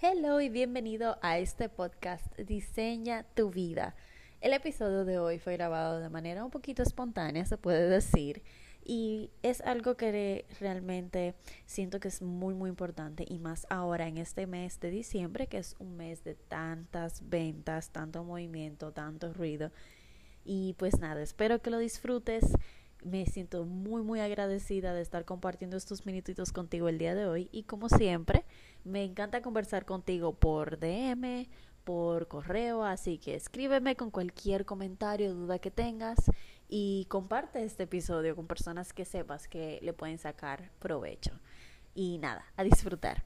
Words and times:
Hello 0.00 0.40
y 0.40 0.48
bienvenido 0.48 1.18
a 1.22 1.40
este 1.40 1.68
podcast 1.68 2.24
Diseña 2.38 3.24
tu 3.34 3.50
vida. 3.50 3.96
El 4.40 4.52
episodio 4.52 5.04
de 5.04 5.18
hoy 5.18 5.40
fue 5.40 5.54
grabado 5.54 5.98
de 5.98 6.08
manera 6.08 6.44
un 6.44 6.52
poquito 6.52 6.84
espontánea, 6.84 7.44
se 7.46 7.58
puede 7.58 7.88
decir, 7.88 8.44
y 8.84 9.32
es 9.42 9.60
algo 9.60 9.96
que 9.96 10.46
realmente 10.60 11.34
siento 11.66 11.98
que 11.98 12.06
es 12.06 12.22
muy 12.22 12.54
muy 12.54 12.70
importante 12.70 13.24
y 13.28 13.40
más 13.40 13.66
ahora 13.70 14.06
en 14.06 14.18
este 14.18 14.46
mes 14.46 14.78
de 14.78 14.90
diciembre 14.90 15.48
que 15.48 15.58
es 15.58 15.74
un 15.80 15.96
mes 15.96 16.22
de 16.22 16.36
tantas 16.36 17.28
ventas, 17.28 17.90
tanto 17.90 18.22
movimiento, 18.22 18.92
tanto 18.92 19.32
ruido. 19.32 19.72
Y 20.44 20.74
pues 20.78 21.00
nada, 21.00 21.20
espero 21.22 21.60
que 21.60 21.70
lo 21.70 21.78
disfrutes. 21.78 22.44
Me 23.04 23.26
siento 23.26 23.64
muy 23.64 24.02
muy 24.02 24.20
agradecida 24.20 24.92
de 24.92 25.02
estar 25.02 25.24
compartiendo 25.24 25.76
estos 25.76 26.04
minutitos 26.04 26.52
contigo 26.52 26.88
el 26.88 26.98
día 26.98 27.14
de 27.14 27.26
hoy 27.26 27.48
y 27.52 27.62
como 27.62 27.88
siempre 27.88 28.44
me 28.84 29.04
encanta 29.04 29.40
conversar 29.40 29.84
contigo 29.84 30.34
por 30.34 30.78
DM, 30.78 31.48
por 31.84 32.28
correo, 32.28 32.84
así 32.84 33.18
que 33.18 33.34
escríbeme 33.34 33.96
con 33.96 34.10
cualquier 34.10 34.66
comentario, 34.66 35.32
duda 35.32 35.58
que 35.58 35.70
tengas 35.70 36.18
y 36.68 37.06
comparte 37.08 37.64
este 37.64 37.84
episodio 37.84 38.36
con 38.36 38.46
personas 38.46 38.92
que 38.92 39.04
sepas 39.04 39.48
que 39.48 39.78
le 39.82 39.92
pueden 39.92 40.18
sacar 40.18 40.70
provecho. 40.78 41.32
Y 41.94 42.18
nada, 42.18 42.44
a 42.56 42.64
disfrutar. 42.64 43.24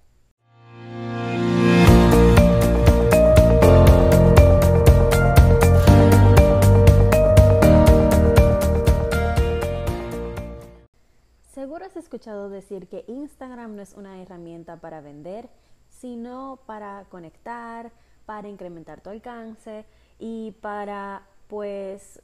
Es 13.82 13.94
una 13.94 14.20
herramienta 14.22 14.80
para 14.80 15.00
vender, 15.00 15.48
sino 15.88 16.60
para 16.66 17.06
conectar, 17.10 17.92
para 18.24 18.48
incrementar 18.48 19.00
tu 19.00 19.10
alcance 19.10 19.84
y 20.18 20.52
para 20.60 21.26
pues 21.48 22.22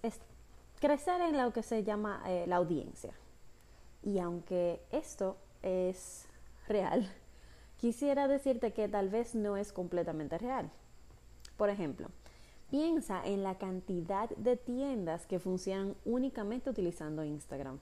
crecer 0.80 1.20
en 1.20 1.36
lo 1.36 1.52
que 1.52 1.62
se 1.62 1.84
llama 1.84 2.22
eh, 2.26 2.44
la 2.46 2.56
audiencia. 2.56 3.12
Y 4.02 4.18
aunque 4.20 4.80
esto 4.90 5.36
es 5.62 6.26
real, 6.66 7.06
quisiera 7.76 8.28
decirte 8.28 8.72
que 8.72 8.88
tal 8.88 9.08
vez 9.10 9.34
no 9.34 9.56
es 9.56 9.72
completamente 9.72 10.38
real. 10.38 10.70
Por 11.56 11.68
ejemplo, 11.68 12.08
piensa 12.70 13.26
en 13.26 13.42
la 13.42 13.58
cantidad 13.58 14.30
de 14.30 14.56
tiendas 14.56 15.26
que 15.26 15.40
funcionan 15.40 15.96
únicamente 16.04 16.70
utilizando 16.70 17.24
Instagram. 17.24 17.78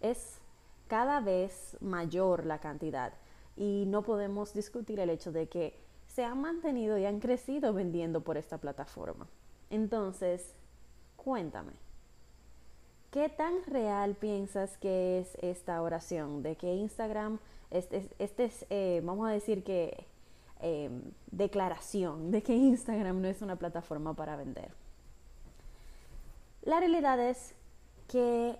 Es 0.00 0.41
cada 0.92 1.20
vez 1.20 1.78
mayor 1.80 2.44
la 2.44 2.58
cantidad 2.58 3.14
y 3.56 3.84
no 3.86 4.02
podemos 4.02 4.52
discutir 4.52 5.00
el 5.00 5.08
hecho 5.08 5.32
de 5.32 5.48
que 5.48 5.80
se 6.06 6.22
han 6.22 6.42
mantenido 6.42 6.98
y 6.98 7.06
han 7.06 7.18
crecido 7.18 7.72
vendiendo 7.72 8.20
por 8.20 8.36
esta 8.36 8.58
plataforma. 8.58 9.26
Entonces, 9.70 10.54
cuéntame, 11.16 11.72
¿qué 13.10 13.30
tan 13.30 13.64
real 13.64 14.16
piensas 14.16 14.76
que 14.76 15.20
es 15.20 15.34
esta 15.40 15.80
oración 15.80 16.42
de 16.42 16.56
que 16.56 16.74
Instagram, 16.74 17.38
este, 17.70 18.06
este 18.18 18.44
es, 18.44 18.66
eh, 18.68 19.00
vamos 19.02 19.26
a 19.26 19.32
decir 19.32 19.64
que, 19.64 20.04
em, 20.60 21.04
declaración 21.30 22.30
de 22.30 22.42
que 22.42 22.54
Instagram 22.54 23.22
no 23.22 23.28
es 23.28 23.40
una 23.40 23.56
plataforma 23.56 24.12
para 24.12 24.36
vender? 24.36 24.74
La 26.60 26.80
realidad 26.80 27.18
es 27.18 27.54
que 28.08 28.58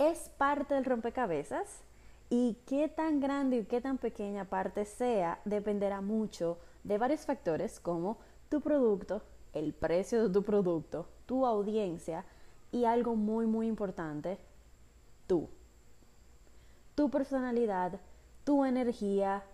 es 0.00 0.30
parte 0.30 0.74
del 0.74 0.86
rompecabezas 0.86 1.82
y 2.30 2.56
qué 2.64 2.88
tan 2.88 3.20
grande 3.20 3.58
y 3.58 3.64
qué 3.66 3.82
tan 3.82 3.98
pequeña 3.98 4.46
parte 4.46 4.86
sea 4.86 5.40
dependerá 5.44 6.00
mucho 6.00 6.58
de 6.84 6.96
varios 6.96 7.26
factores 7.26 7.78
como 7.78 8.16
tu 8.48 8.62
producto, 8.62 9.22
el 9.52 9.74
precio 9.74 10.26
de 10.26 10.32
tu 10.32 10.42
producto, 10.42 11.06
tu 11.26 11.44
audiencia 11.44 12.24
y 12.72 12.86
algo 12.86 13.14
muy 13.14 13.46
muy 13.46 13.66
importante, 13.66 14.38
tú. 15.26 15.50
Tu 16.94 17.10
personalidad, 17.10 18.00
tu 18.42 18.64
energía, 18.64 19.44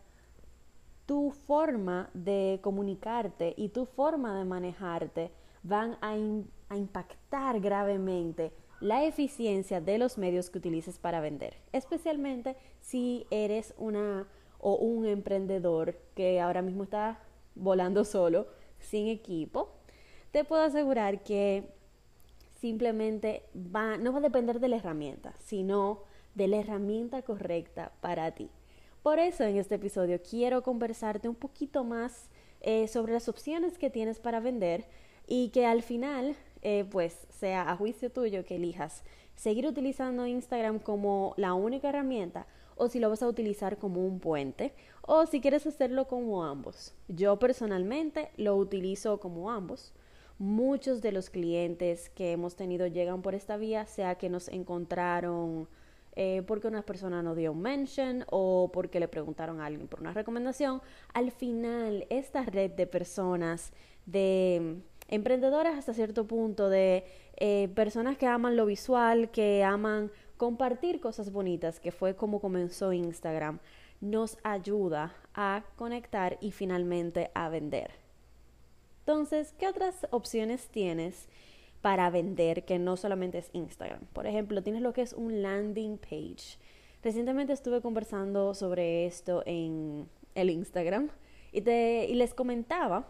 tu 1.07 1.33
forma 1.33 2.09
de 2.15 2.61
comunicarte 2.63 3.53
y 3.57 3.71
tu 3.71 3.85
forma 3.85 4.39
de 4.39 4.45
manejarte 4.45 5.33
van 5.65 5.99
a, 6.01 6.13
a 6.69 6.77
impactar 6.77 7.59
gravemente 7.59 8.53
la 8.81 9.05
eficiencia 9.05 9.81
de 9.81 9.99
los 9.99 10.19
medios 10.19 10.51
que 10.51 10.59
utilices 10.59 10.99
para 10.99 11.21
vender, 11.21 11.57
especialmente 11.73 12.57
si 12.81 13.27
eres 13.31 13.75
una 13.79 14.27
o 14.59 14.77
un 14.77 15.07
emprendedor 15.07 15.97
que 16.15 16.41
ahora 16.41 16.63
mismo 16.63 16.85
está 16.85 17.21
volando 17.55 18.05
solo, 18.05 18.47
sin 18.79 19.09
equipo, 19.09 19.71
te 20.31 20.45
puedo 20.45 20.63
asegurar 20.63 21.23
que 21.23 21.69
simplemente 22.61 23.43
va, 23.55 23.97
no 23.97 24.13
va 24.13 24.19
a 24.19 24.23
depender 24.23 24.61
de 24.61 24.69
la 24.69 24.77
herramienta, 24.77 25.35
sino 25.39 26.03
de 26.35 26.49
la 26.49 26.59
herramienta 26.59 27.23
correcta 27.23 27.93
para 28.01 28.31
ti. 28.33 28.51
Por 29.03 29.19
eso 29.19 29.45
en 29.45 29.57
este 29.57 29.77
episodio 29.77 30.21
quiero 30.23 30.63
conversarte 30.63 31.29
un 31.29 31.35
poquito 31.35 31.85
más 31.85 32.29
eh, 32.61 32.89
sobre 32.89 33.13
las 33.13 33.29
opciones 33.29 33.79
que 33.79 33.91
tienes 33.91 34.19
para 34.19 34.41
vender 34.41 34.87
y 35.27 35.51
que 35.51 35.65
al 35.65 35.83
final 35.83 36.37
eh, 36.69 36.85
pues 36.91 37.29
sea 37.31 37.71
a 37.71 37.77
juicio 37.77 38.11
tuyo 38.11 38.45
que 38.45 38.57
elijas 38.57 39.05
seguir 39.37 39.69
utilizando 39.69 40.27
Instagram 40.27 40.81
como 40.81 41.33
la 41.37 41.55
única 41.55 41.91
herramienta 41.91 42.49
o 42.75 42.89
si 42.89 42.99
lo 42.99 43.09
vas 43.09 43.23
a 43.23 43.29
utilizar 43.29 43.79
como 43.79 44.05
un 44.05 44.19
puente 44.19 44.75
o 45.03 45.27
si 45.27 45.41
quieres 45.41 45.65
hacerlo 45.69 46.09
como 46.09 46.43
ambos. 46.43 46.93
Yo 47.07 47.39
personalmente 47.39 48.33
lo 48.37 48.57
utilizo 48.57 49.21
como 49.21 49.53
ambos. 49.53 49.93
Muchos 50.41 51.03
de 51.03 51.13
los 51.13 51.31
clientes 51.31 52.09
que 52.09 52.33
hemos 52.33 52.57
tenido 52.57 52.89
llegan 52.89 53.23
por 53.23 53.37
esta 53.37 53.57
vía, 53.57 53.87
sea 53.87 54.17
que 54.17 54.29
nos 54.29 54.49
encontraron 54.49 55.69
eh, 56.17 56.43
porque 56.49 56.67
una 56.67 56.83
persona 56.83 57.23
nos 57.23 57.37
dio 57.37 57.53
un 57.53 57.63
mention 57.63 58.25
o 58.29 58.71
porque 58.73 58.99
le 58.99 59.07
preguntaron 59.07 59.61
a 59.61 59.67
alguien 59.67 59.87
por 59.87 60.01
una 60.01 60.13
recomendación. 60.13 60.83
Al 61.15 61.31
final, 61.31 62.09
esta 62.11 62.43
red 62.43 62.73
de 62.73 62.89
personas, 62.89 63.73
de 64.05 64.81
emprendedoras 65.09 65.79
hasta 65.79 65.95
cierto 65.95 66.27
punto, 66.27 66.69
de 66.69 67.05
eh, 67.37 67.69
personas 67.75 68.17
que 68.17 68.27
aman 68.27 68.57
lo 68.57 68.67
visual, 68.67 69.31
que 69.31 69.63
aman 69.65 70.11
compartir 70.37 71.01
cosas 71.01 71.33
bonitas, 71.33 71.81
que 71.81 71.93
fue 71.93 72.17
como 72.17 72.41
comenzó 72.41 72.93
Instagram, 72.93 73.59
nos 74.01 74.39
ayuda 74.43 75.15
a 75.35 75.65
conectar 75.77 76.39
y 76.41 76.53
finalmente 76.53 77.31
a 77.35 77.49
vender. 77.49 77.91
Entonces, 79.01 79.55
¿qué 79.59 79.69
otras 79.69 80.07
opciones 80.11 80.69
tienes 80.69 81.29
para 81.81 82.11
vender 82.11 82.65
que 82.65 82.79
no 82.79 82.97
solamente 82.97 83.39
es 83.39 83.51
Instagram? 83.53 84.01
Por 84.13 84.27
ejemplo, 84.27 84.63
tienes 84.63 84.83
lo 84.83 84.93
que 84.93 85.03
es 85.03 85.13
un 85.13 85.43
landing 85.43 85.99
page. 85.99 86.59
Recientemente 87.03 87.53
estuve 87.53 87.81
conversando 87.81 88.53
sobre 88.55 89.07
esto 89.07 89.43
en 89.47 90.09
el 90.35 90.51
Instagram 90.51 91.09
y, 91.53 91.61
te, 91.61 92.07
y 92.07 92.15
les 92.15 92.35
comentaba 92.35 93.07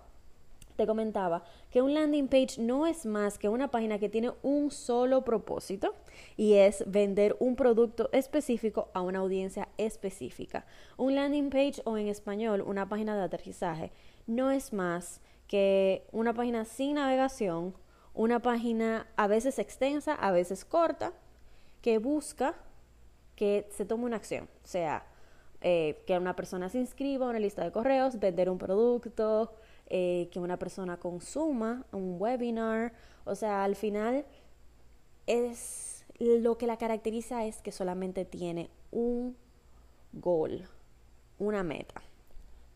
te 0.76 0.86
comentaba 0.86 1.42
que 1.70 1.82
un 1.82 1.94
landing 1.94 2.28
page 2.28 2.60
no 2.60 2.86
es 2.86 3.06
más 3.06 3.38
que 3.38 3.48
una 3.48 3.70
página 3.70 3.98
que 3.98 4.08
tiene 4.08 4.32
un 4.42 4.70
solo 4.70 5.24
propósito 5.24 5.94
y 6.36 6.54
es 6.54 6.84
vender 6.86 7.36
un 7.40 7.56
producto 7.56 8.08
específico 8.12 8.90
a 8.94 9.00
una 9.00 9.20
audiencia 9.20 9.68
específica. 9.78 10.66
Un 10.96 11.14
landing 11.14 11.50
page 11.50 11.82
o 11.84 11.96
en 11.96 12.08
español 12.08 12.62
una 12.62 12.88
página 12.88 13.16
de 13.16 13.22
aterrizaje 13.22 13.92
no 14.26 14.50
es 14.50 14.72
más 14.72 15.20
que 15.48 16.06
una 16.12 16.34
página 16.34 16.64
sin 16.64 16.94
navegación, 16.94 17.74
una 18.14 18.40
página 18.40 19.06
a 19.16 19.26
veces 19.26 19.58
extensa, 19.58 20.14
a 20.14 20.32
veces 20.32 20.64
corta, 20.64 21.12
que 21.82 21.98
busca 21.98 22.54
que 23.36 23.68
se 23.70 23.84
tome 23.84 24.04
una 24.04 24.16
acción, 24.16 24.48
sea 24.64 25.06
eh, 25.60 26.02
que 26.06 26.18
una 26.18 26.36
persona 26.36 26.68
se 26.68 26.78
inscriba 26.78 27.26
a 27.26 27.30
una 27.30 27.38
lista 27.38 27.62
de 27.64 27.72
correos, 27.72 28.18
vender 28.18 28.50
un 28.50 28.58
producto, 28.58 29.54
eh, 29.88 30.28
que 30.32 30.40
una 30.40 30.58
persona 30.58 30.96
consuma 30.98 31.86
un 31.92 32.16
webinar. 32.20 32.92
O 33.24 33.34
sea, 33.34 33.64
al 33.64 33.76
final 33.76 34.24
es 35.26 36.04
lo 36.18 36.58
que 36.58 36.66
la 36.66 36.78
caracteriza 36.78 37.44
es 37.44 37.62
que 37.62 37.72
solamente 37.72 38.24
tiene 38.24 38.70
un 38.90 39.36
goal, 40.12 40.68
una 41.38 41.62
meta, 41.62 42.02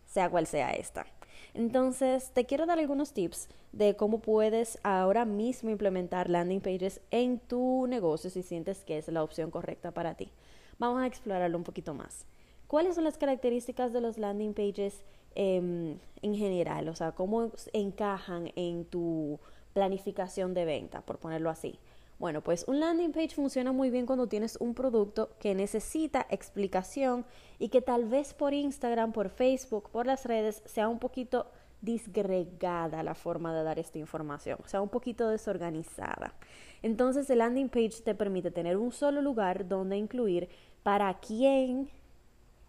sea 0.06 0.28
cual 0.28 0.46
sea 0.46 0.72
esta. 0.72 1.06
Entonces, 1.54 2.30
te 2.32 2.46
quiero 2.46 2.66
dar 2.66 2.78
algunos 2.78 3.12
tips 3.12 3.48
de 3.72 3.96
cómo 3.96 4.20
puedes 4.20 4.78
ahora 4.82 5.24
mismo 5.24 5.70
implementar 5.70 6.28
landing 6.28 6.60
pages 6.60 7.00
en 7.10 7.38
tu 7.38 7.86
negocio 7.88 8.30
si 8.30 8.42
sientes 8.42 8.84
que 8.84 8.98
es 8.98 9.08
la 9.08 9.22
opción 9.22 9.50
correcta 9.50 9.90
para 9.90 10.14
ti. 10.14 10.32
Vamos 10.78 11.02
a 11.02 11.06
explorarlo 11.06 11.58
un 11.58 11.64
poquito 11.64 11.94
más. 11.94 12.26
¿Cuáles 12.66 12.94
son 12.94 13.04
las 13.04 13.18
características 13.18 13.92
de 13.92 14.00
los 14.00 14.16
landing 14.16 14.54
pages 14.54 15.02
Em, 15.34 15.98
en 16.22 16.34
general, 16.34 16.88
o 16.88 16.94
sea, 16.94 17.12
cómo 17.12 17.50
encajan 17.72 18.52
en 18.56 18.84
tu 18.84 19.38
planificación 19.72 20.54
de 20.54 20.64
venta, 20.64 21.00
por 21.02 21.18
ponerlo 21.18 21.50
así. 21.50 21.78
Bueno, 22.18 22.42
pues 22.42 22.66
un 22.68 22.80
landing 22.80 23.12
page 23.12 23.30
funciona 23.30 23.72
muy 23.72 23.88
bien 23.88 24.04
cuando 24.04 24.26
tienes 24.26 24.56
un 24.60 24.74
producto 24.74 25.30
que 25.38 25.54
necesita 25.54 26.26
explicación 26.28 27.24
y 27.58 27.70
que 27.70 27.80
tal 27.80 28.04
vez 28.04 28.34
por 28.34 28.52
Instagram, 28.52 29.12
por 29.12 29.30
Facebook, 29.30 29.88
por 29.90 30.06
las 30.06 30.26
redes 30.26 30.62
sea 30.66 30.88
un 30.88 30.98
poquito 30.98 31.46
disgregada 31.80 33.02
la 33.02 33.14
forma 33.14 33.54
de 33.54 33.62
dar 33.62 33.78
esta 33.78 33.98
información, 33.98 34.58
o 34.62 34.68
sea, 34.68 34.82
un 34.82 34.90
poquito 34.90 35.30
desorganizada. 35.30 36.34
Entonces 36.82 37.30
el 37.30 37.38
landing 37.38 37.70
page 37.70 38.02
te 38.04 38.14
permite 38.14 38.50
tener 38.50 38.76
un 38.76 38.92
solo 38.92 39.22
lugar 39.22 39.66
donde 39.66 39.96
incluir 39.96 40.50
para 40.82 41.18
quién 41.20 41.88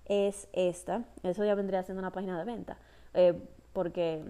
es 0.05 0.47
esta. 0.53 1.03
Eso 1.23 1.43
ya 1.45 1.55
vendría 1.55 1.83
siendo 1.83 1.99
una 1.99 2.11
página 2.11 2.37
de 2.37 2.45
venta, 2.45 2.77
eh, 3.13 3.33
porque 3.73 4.23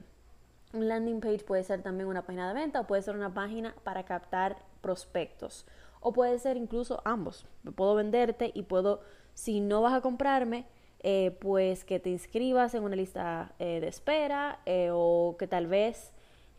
un 0.74 0.88
landing 0.88 1.20
page 1.20 1.44
puede 1.44 1.64
ser 1.64 1.82
también 1.82 2.08
una 2.08 2.24
página 2.24 2.48
de 2.48 2.54
venta 2.54 2.82
o 2.82 2.88
puede 2.88 3.02
ser 3.02 3.16
una 3.16 3.34
página 3.34 3.76
para 3.84 4.04
captar 4.04 4.58
prospectos. 4.82 5.66
O 6.00 6.14
puede 6.14 6.40
ser 6.40 6.58
incluso 6.58 7.02
ambos. 7.06 7.46
Puedo 7.76 7.96
venderte 7.96 8.52
y 8.54 8.64
puedo, 8.64 9.02
si 9.34 9.60
no 9.60 9.82
vas 9.82 9.94
a 9.94 10.02
comprarme, 10.02 10.66
eh, 11.04 11.38
pues 11.40 11.84
que 11.84 12.00
te 12.00 12.10
inscribas 12.10 12.74
en 12.74 12.84
una 12.84 12.96
lista 12.96 13.54
eh, 13.60 13.80
de 13.80 13.88
espera 13.88 14.60
o 14.92 15.36
que 15.38 15.48
tal 15.48 15.68
vez 15.68 16.12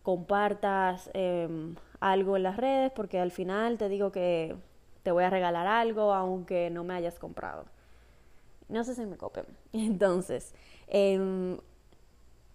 compartas 0.03 1.11
em, 1.14 1.76
algo 2.00 2.37
en 2.37 2.43
las 2.43 2.56
redes 2.56 2.91
porque 2.93 3.20
al 3.20 3.31
final 3.31 3.79
te 3.79 3.88
digo 3.88 4.11
que 4.11 4.56
te 5.03 5.11
voy 5.12 5.25
a 5.25 5.31
regalar 5.31 5.67
algo 5.67 6.12
aunque 6.12 6.70
no 6.70 6.85
me 6.85 6.94
hayas 6.94 7.19
comprado. 7.19 7.64
No 8.72 8.84
sé 8.84 8.94
si 8.94 9.04
me 9.04 9.16
copian. 9.16 9.46
Entonces, 9.72 10.54
em, 10.88 11.58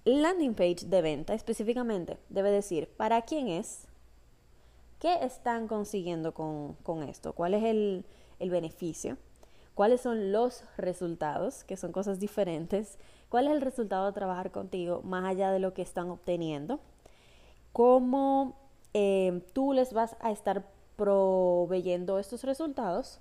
landing 0.03 0.55
page 0.55 0.85
de 0.87 1.01
venta 1.01 1.33
específicamente 1.33 2.17
debe 2.29 2.49
decir 2.49 2.89
para 2.97 3.21
quién 3.21 3.47
es, 3.47 3.87
qué 4.99 5.23
están 5.23 5.67
consiguiendo 5.67 6.33
con, 6.33 7.03
esto, 7.03 7.33
cuál 7.33 7.53
es 7.53 7.63
el, 7.63 8.03
el 8.39 8.49
beneficio, 8.49 9.17
cuáles 9.75 10.01
son 10.01 10.31
los 10.31 10.63
resultados, 10.75 11.63
que 11.63 11.77
son 11.77 11.91
cosas 11.91 12.19
diferentes, 12.19 12.97
cuál 13.29 13.45
es 13.45 13.53
el 13.53 13.61
resultado 13.61 14.07
de 14.07 14.13
trabajar 14.13 14.51
contigo 14.51 15.01
más 15.03 15.23
allá 15.23 15.51
de 15.51 15.59
lo 15.59 15.75
que 15.75 15.83
están 15.83 16.09
obteniendo, 16.09 16.79
cómo 17.73 18.57
eh, 18.95 19.43
tú 19.53 19.73
les 19.73 19.93
vas 19.93 20.15
a 20.19 20.31
estar 20.31 20.65
proveyendo 20.95 22.17
estos 22.17 22.43
resultados 22.43 23.19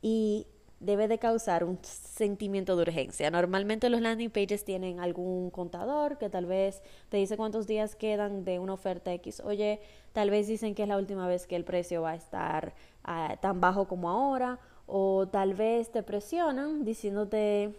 y 0.00 0.48
debe 0.82 1.06
de 1.08 1.18
causar 1.18 1.64
un 1.64 1.78
sentimiento 1.82 2.76
de 2.76 2.82
urgencia. 2.82 3.30
Normalmente 3.30 3.88
los 3.88 4.00
landing 4.00 4.30
pages 4.30 4.64
tienen 4.64 5.00
algún 5.00 5.50
contador 5.50 6.18
que 6.18 6.28
tal 6.28 6.46
vez 6.46 6.82
te 7.08 7.16
dice 7.16 7.36
cuántos 7.36 7.66
días 7.66 7.94
quedan 7.94 8.44
de 8.44 8.58
una 8.58 8.74
oferta 8.74 9.12
X. 9.12 9.40
Oye, 9.44 9.80
tal 10.12 10.30
vez 10.30 10.48
dicen 10.48 10.74
que 10.74 10.82
es 10.82 10.88
la 10.88 10.98
última 10.98 11.26
vez 11.26 11.46
que 11.46 11.56
el 11.56 11.64
precio 11.64 12.02
va 12.02 12.10
a 12.10 12.14
estar 12.16 12.74
ah, 13.04 13.36
tan 13.40 13.60
bajo 13.60 13.86
como 13.86 14.10
ahora. 14.10 14.58
O 14.86 15.28
tal 15.28 15.54
vez 15.54 15.90
te 15.92 16.02
presionan 16.02 16.84
diciéndote 16.84 17.72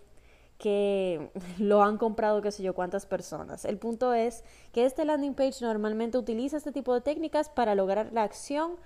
que 0.57 1.29
lo 1.59 1.83
han 1.83 1.97
comprado 1.97 2.41
qué 2.41 2.51
sé 2.51 2.63
yo 2.63 2.73
cuántas 2.73 3.05
personas. 3.05 3.65
El 3.65 3.77
punto 3.77 4.13
es 4.13 4.45
que 4.71 4.85
este 4.85 5.03
landing 5.03 5.33
page 5.33 5.63
normalmente 5.65 6.17
utiliza 6.17 6.55
este 6.55 6.71
tipo 6.71 6.93
de 6.93 7.01
técnicas 7.01 7.49
para 7.49 7.75
lograr 7.75 8.13
la 8.13 8.23
acción 8.23 8.77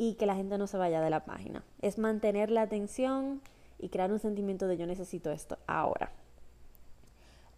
y 0.00 0.14
que 0.14 0.24
la 0.24 0.34
gente 0.34 0.56
no 0.56 0.66
se 0.66 0.78
vaya 0.78 1.02
de 1.02 1.10
la 1.10 1.26
página. 1.26 1.62
Es 1.82 1.98
mantener 1.98 2.50
la 2.50 2.62
atención 2.62 3.42
y 3.78 3.90
crear 3.90 4.10
un 4.10 4.18
sentimiento 4.18 4.66
de 4.66 4.78
yo 4.78 4.86
necesito 4.86 5.30
esto 5.30 5.58
ahora. 5.66 6.10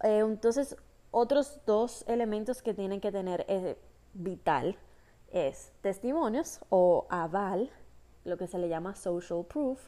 Eh, 0.02 0.18
entonces, 0.18 0.76
otros 1.12 1.60
dos 1.66 2.04
elementos 2.08 2.60
que 2.60 2.74
tienen 2.74 3.00
que 3.00 3.12
tener 3.12 3.44
eh, 3.46 3.78
vital 4.12 4.76
es 5.30 5.70
testimonios 5.82 6.58
o 6.68 7.06
aval, 7.10 7.70
lo 8.24 8.36
que 8.36 8.48
se 8.48 8.58
le 8.58 8.68
llama 8.68 8.96
social 8.96 9.44
proof, 9.44 9.78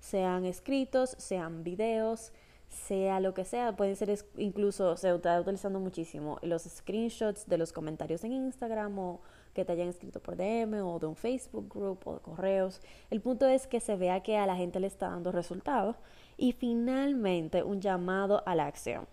sean 0.00 0.46
escritos, 0.46 1.10
sean 1.18 1.62
videos, 1.62 2.32
sea 2.70 3.20
lo 3.20 3.34
que 3.34 3.44
sea, 3.44 3.76
pueden 3.76 3.96
ser 3.96 4.18
incluso, 4.38 4.96
se 4.96 5.14
está 5.14 5.38
utilizando 5.38 5.78
muchísimo 5.78 6.38
los 6.40 6.62
screenshots 6.62 7.46
de 7.46 7.58
los 7.58 7.70
comentarios 7.70 8.24
en 8.24 8.32
Instagram 8.32 8.98
o 8.98 9.20
que 9.58 9.64
te 9.64 9.72
hayan 9.72 9.88
escrito 9.88 10.20
por 10.20 10.36
DM 10.36 10.74
o 10.84 11.00
de 11.00 11.06
un 11.06 11.16
Facebook 11.16 11.68
group 11.68 11.98
o 12.04 12.14
de 12.14 12.20
correos. 12.20 12.80
El 13.10 13.20
punto 13.20 13.48
es 13.48 13.66
que 13.66 13.80
se 13.80 13.96
vea 13.96 14.22
que 14.22 14.36
a 14.36 14.46
la 14.46 14.54
gente 14.54 14.78
le 14.78 14.86
está 14.86 15.08
dando 15.08 15.32
resultados 15.32 15.96
y 16.36 16.52
finalmente 16.52 17.64
un 17.64 17.80
llamado 17.80 18.44
a 18.46 18.54
la 18.54 18.66
acción. 18.66 19.08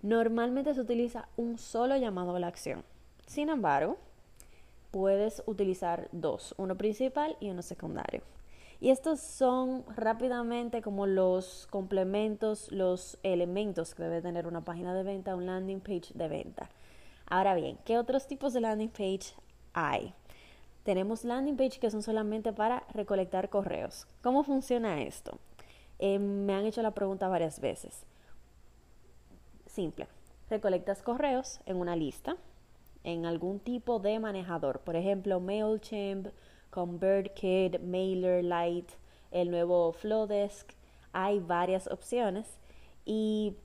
Normalmente 0.00 0.74
se 0.74 0.80
utiliza 0.80 1.26
un 1.36 1.58
solo 1.58 1.96
llamado 1.96 2.36
a 2.36 2.38
la 2.38 2.46
acción. 2.46 2.84
Sin 3.26 3.48
embargo, 3.48 3.96
puedes 4.92 5.42
utilizar 5.46 6.08
dos, 6.12 6.54
uno 6.56 6.76
principal 6.76 7.36
y 7.40 7.50
uno 7.50 7.62
secundario. 7.62 8.22
Y 8.80 8.90
estos 8.90 9.18
son 9.18 9.84
rápidamente 9.96 10.82
como 10.82 11.08
los 11.08 11.66
complementos, 11.68 12.70
los 12.70 13.18
elementos 13.24 13.96
que 13.96 14.04
debe 14.04 14.22
tener 14.22 14.46
una 14.46 14.60
página 14.60 14.94
de 14.94 15.02
venta, 15.02 15.34
un 15.34 15.46
landing 15.46 15.80
page 15.80 16.14
de 16.14 16.28
venta. 16.28 16.70
Ahora 17.32 17.54
bien, 17.54 17.78
¿qué 17.86 17.96
otros 17.96 18.26
tipos 18.26 18.52
de 18.52 18.60
landing 18.60 18.90
page 18.90 19.34
hay? 19.72 20.12
Tenemos 20.82 21.24
landing 21.24 21.56
page 21.56 21.80
que 21.80 21.90
son 21.90 22.02
solamente 22.02 22.52
para 22.52 22.84
recolectar 22.92 23.48
correos. 23.48 24.06
¿Cómo 24.22 24.44
funciona 24.44 25.00
esto? 25.00 25.38
Eh, 25.98 26.18
me 26.18 26.52
han 26.52 26.66
hecho 26.66 26.82
la 26.82 26.90
pregunta 26.90 27.28
varias 27.28 27.58
veces. 27.58 28.04
Simple. 29.64 30.08
Recolectas 30.50 31.00
correos 31.02 31.60
en 31.64 31.78
una 31.78 31.96
lista, 31.96 32.36
en 33.02 33.24
algún 33.24 33.60
tipo 33.60 33.98
de 33.98 34.18
manejador. 34.18 34.80
Por 34.80 34.94
ejemplo, 34.94 35.40
MailChimp, 35.40 36.26
ConvertKit, 36.68 37.80
MailerLite, 37.80 38.92
el 39.30 39.50
nuevo 39.50 39.94
Flowdesk. 39.94 40.72
Hay 41.14 41.40
varias 41.40 41.86
opciones 41.86 42.58
y 43.06 43.56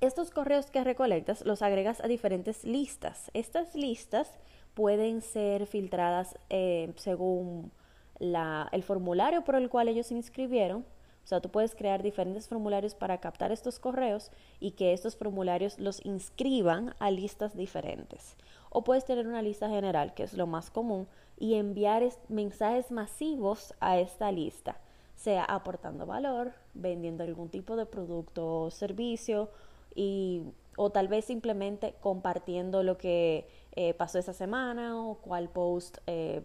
estos 0.00 0.30
correos 0.30 0.70
que 0.70 0.82
recolectas 0.82 1.44
los 1.44 1.62
agregas 1.62 2.00
a 2.00 2.08
diferentes 2.08 2.64
listas. 2.64 3.30
Estas 3.34 3.74
listas 3.74 4.30
pueden 4.74 5.20
ser 5.20 5.66
filtradas 5.66 6.38
eh, 6.48 6.92
según 6.96 7.70
el 8.18 8.82
formulario 8.82 9.42
por 9.44 9.54
el 9.54 9.68
cual 9.68 9.88
ellos 9.88 10.06
se 10.08 10.14
inscribieron. 10.14 10.84
O 11.22 11.26
sea, 11.30 11.40
tú 11.40 11.50
puedes 11.50 11.74
crear 11.74 12.02
diferentes 12.02 12.48
formularios 12.48 12.94
para 12.94 13.18
captar 13.18 13.52
estos 13.52 13.78
correos 13.78 14.30
y 14.58 14.72
que 14.72 14.92
estos 14.92 15.16
formularios 15.16 15.78
los 15.78 16.04
inscriban 16.04 16.94
a 16.98 17.10
listas 17.10 17.56
diferentes. 17.56 18.36
O 18.70 18.84
puedes 18.84 19.04
tener 19.04 19.26
una 19.26 19.42
lista 19.42 19.68
general, 19.68 20.14
que 20.14 20.22
es 20.22 20.32
lo 20.32 20.46
más 20.46 20.70
común, 20.70 21.06
y 21.38 21.54
enviar 21.54 22.08
mensajes 22.28 22.90
masivos 22.90 23.74
a 23.80 23.98
esta 23.98 24.32
lista, 24.32 24.76
sea 25.14 25.44
aportando 25.44 26.06
valor, 26.06 26.52
vendiendo 26.74 27.22
algún 27.22 27.48
tipo 27.48 27.76
de 27.76 27.86
producto 27.86 28.62
o 28.62 28.70
servicio 28.70 29.50
y, 29.94 30.42
o 30.76 30.90
tal 30.90 31.08
vez 31.08 31.24
simplemente 31.24 31.94
compartiendo 32.00 32.82
lo 32.82 32.96
que 32.96 33.48
eh, 33.72 33.94
pasó 33.94 34.18
esa 34.18 34.32
semana 34.32 35.00
o 35.00 35.16
cuál 35.16 35.48
post 35.48 35.98
eh, 36.06 36.42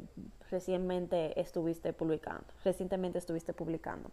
recientemente 0.50 1.40
estuviste 1.40 1.94
publicando, 1.94 2.46
recientemente 2.64 3.18
estuviste 3.18 3.54
publicando. 3.54 4.12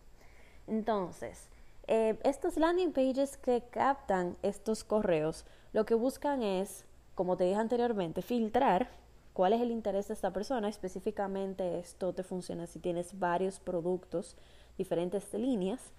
Entonces, 0.66 1.48
eh, 1.88 2.18
estos 2.22 2.56
landing 2.56 2.92
pages 2.92 3.36
que 3.36 3.62
captan 3.70 4.36
estos 4.42 4.84
correos, 4.84 5.44
lo 5.72 5.84
que 5.84 5.94
buscan 5.94 6.42
es, 6.42 6.84
como 7.14 7.36
te 7.36 7.44
dije 7.44 7.56
anteriormente, 7.56 8.22
filtrar 8.22 8.90
cuál 9.32 9.52
es 9.52 9.60
el 9.60 9.70
interés 9.70 10.08
de 10.08 10.14
esta 10.14 10.32
persona. 10.32 10.68
Específicamente 10.68 11.78
esto 11.78 12.12
te 12.12 12.22
funciona 12.22 12.66
si 12.66 12.78
tienes 12.78 13.18
varios 13.18 13.58
productos, 13.58 14.36
diferentes 14.78 15.32
líneas 15.34 15.92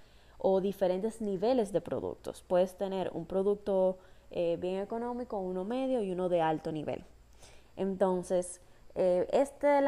o 0.43 0.59
diferentes 0.59 1.21
niveles 1.21 1.71
de 1.71 1.79
productos. 1.79 2.43
Puedes 2.43 2.75
tener 2.75 3.09
un 3.13 3.25
producto 3.25 3.97
eh, 4.29 4.57
bien 4.59 4.81
económico, 4.81 5.39
uno 5.39 5.63
medio 5.63 6.03
y 6.03 6.12
uno 6.12 6.27
de 6.27 6.41
alto 6.41 6.71
nivel. 6.73 7.05
Entonces, 7.77 8.59
eh, 8.95 9.25
este, 9.31 9.79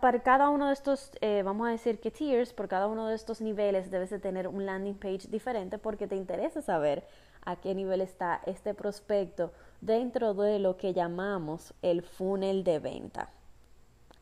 para 0.00 0.22
cada 0.24 0.50
uno 0.50 0.66
de 0.66 0.72
estos, 0.72 1.12
eh, 1.20 1.42
vamos 1.44 1.68
a 1.68 1.70
decir 1.70 2.00
que 2.00 2.10
tiers, 2.10 2.52
por 2.52 2.66
cada 2.66 2.88
uno 2.88 3.06
de 3.06 3.14
estos 3.14 3.40
niveles 3.40 3.88
debes 3.92 4.10
de 4.10 4.18
tener 4.18 4.48
un 4.48 4.66
landing 4.66 4.96
page 4.96 5.28
diferente 5.28 5.78
porque 5.78 6.08
te 6.08 6.16
interesa 6.16 6.60
saber 6.60 7.06
a 7.44 7.54
qué 7.56 7.72
nivel 7.72 8.00
está 8.00 8.40
este 8.46 8.74
prospecto 8.74 9.52
dentro 9.80 10.34
de 10.34 10.58
lo 10.58 10.76
que 10.76 10.92
llamamos 10.92 11.72
el 11.82 12.02
funnel 12.02 12.64
de 12.64 12.80
venta. 12.80 13.30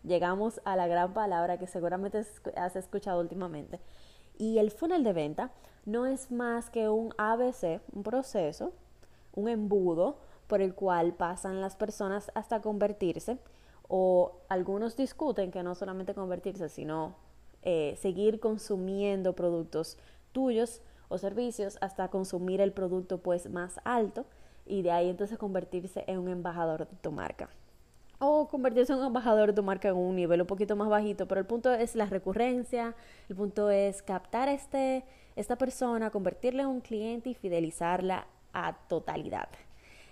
Llegamos 0.05 0.61
a 0.65 0.77
la 0.77 0.87
gran 0.87 1.15
palabra 1.15 1.59
que 1.59 1.67
seguramente 1.67 2.25
has 2.57 2.77
escuchado 2.77 3.21
últimamente, 3.21 3.81
y 4.39 4.59
el 4.59 4.71
funnel 4.71 5.05
de 5.05 5.13
venta 5.13 5.53
no 5.85 6.07
es 6.07 6.31
más 6.31 6.71
que 6.71 6.89
un 6.89 7.13
ABC, 7.19 7.81
un 7.93 8.03
proceso, 8.03 8.73
un 9.35 9.49
embudo 9.49 10.19
por 10.47 10.61
el 10.61 10.75
cual 10.75 11.15
pasan 11.15 11.61
las 11.61 11.77
personas 11.77 12.31
hasta 12.35 12.61
convertirse 12.61 13.39
o 13.89 14.41
algunos 14.49 14.97
discuten 14.97 15.51
que 15.51 15.63
no 15.63 15.75
solamente 15.75 16.15
convertirse, 16.15 16.69
sino 16.69 17.15
eh, 17.63 17.97
seguir 18.01 18.41
consumiendo 18.41 19.35
productos 19.35 19.99
tuyos 20.33 20.83
o 21.09 21.19
servicios 21.19 21.79
hasta 21.81 22.09
consumir 22.09 22.61
el 22.61 22.73
producto 22.73 23.19
pues 23.19 23.51
más 23.51 23.81
alto 23.85 24.25
y 24.67 24.83
de 24.83 24.93
ahí 24.93 25.09
entonces 25.09 25.39
convertirse 25.39 26.05
en 26.07 26.19
un 26.19 26.29
embajador 26.29 26.89
de 26.89 26.97
tu 26.97 27.13
marca. 27.13 27.51
O 28.25 28.47
convertirse 28.47 28.93
en 28.93 29.01
un 29.01 29.07
embajador 29.07 29.49
de 29.49 29.55
tu 29.55 29.65
marca 29.65 29.89
en 29.89 29.97
un 29.97 30.15
nivel 30.15 30.41
un 30.41 30.47
poquito 30.47 30.77
más 30.77 30.89
bajito, 30.89 31.27
pero 31.27 31.41
el 31.41 31.47
punto 31.47 31.73
es 31.73 31.97
la 31.97 32.07
recurrencia, 32.07 32.95
el 33.29 33.35
punto 33.35 33.69
es 33.69 34.01
captar 34.01 34.49
a 34.49 34.53
este, 34.53 35.05
esta 35.35 35.57
persona, 35.57 36.11
convertirla 36.11 36.63
en 36.63 36.69
un 36.69 36.81
cliente 36.81 37.31
y 37.31 37.35
fidelizarla 37.35 38.29
a 38.53 38.75
totalidad. 38.87 39.49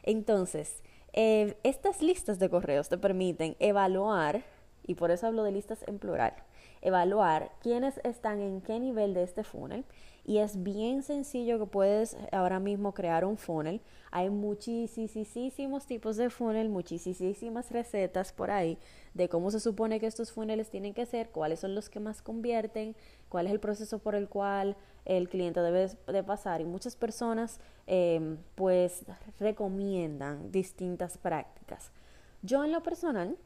Entonces, 0.03 0.83
eh, 1.13 1.57
estas 1.63 2.03
listas 2.03 2.41
de 2.41 2.51
correos 2.51 2.89
te 2.89 2.99
permiten 2.99 3.55
evaluar, 3.61 4.43
y 4.85 4.97
por 4.97 5.13
eso 5.13 5.29
hablo 5.29 5.45
de 5.45 5.53
listas 5.53 5.85
en 5.87 6.01
plural, 6.01 6.35
evaluar 6.83 7.53
quiénes 7.63 8.01
están 8.03 8.41
en 8.41 8.61
qué 8.61 8.81
nivel 8.81 9.15
de 9.15 9.23
este 9.23 9.45
funnel 9.45 9.85
y 10.25 10.39
es 10.39 10.63
bien 10.63 11.03
sencillo 11.03 11.59
que 11.59 11.67
puedes 11.67 12.17
ahora 12.33 12.61
mismo 12.61 12.95
crear 12.95 13.25
un 13.25 13.37
funnel. 13.37 13.81
Hay 14.11 14.31
muchísimos 14.31 15.87
tipos 15.87 16.17
de 16.17 16.31
funnel, 16.31 16.69
muchísimas 16.69 17.71
recetas 17.71 18.33
por 18.33 18.51
ahí 18.51 18.79
de 19.15 19.29
cómo 19.29 19.51
se 19.51 19.61
supone 19.61 20.01
que 20.01 20.07
estos 20.07 20.33
funnels 20.33 20.71
tienen 20.71 20.95
que 20.95 21.07
ser, 21.07 21.31
cuáles 21.31 21.61
son 21.61 21.75
los 21.75 21.89
que 21.89 22.01
más 22.01 22.23
convierten, 22.23 22.97
cuál 23.29 23.47
es 23.47 23.53
el 23.53 23.61
proceso 23.61 23.99
por 23.99 24.15
el 24.15 24.29
cual 24.29 24.77
el 25.05 25.29
cliente 25.29 25.61
debe 25.61 25.89
de 26.07 26.23
pasar 26.23 26.61
y 26.61 26.65
muchas 26.65 26.97
personas 26.97 27.61
em, 27.87 28.39
pues 28.55 29.05
recomiendan 29.39 30.53
distintas 30.53 31.19
prácticas. 31.19 31.93
Yo 32.43 32.65
en 32.65 32.73
lo 32.73 32.83
personal 32.83 33.37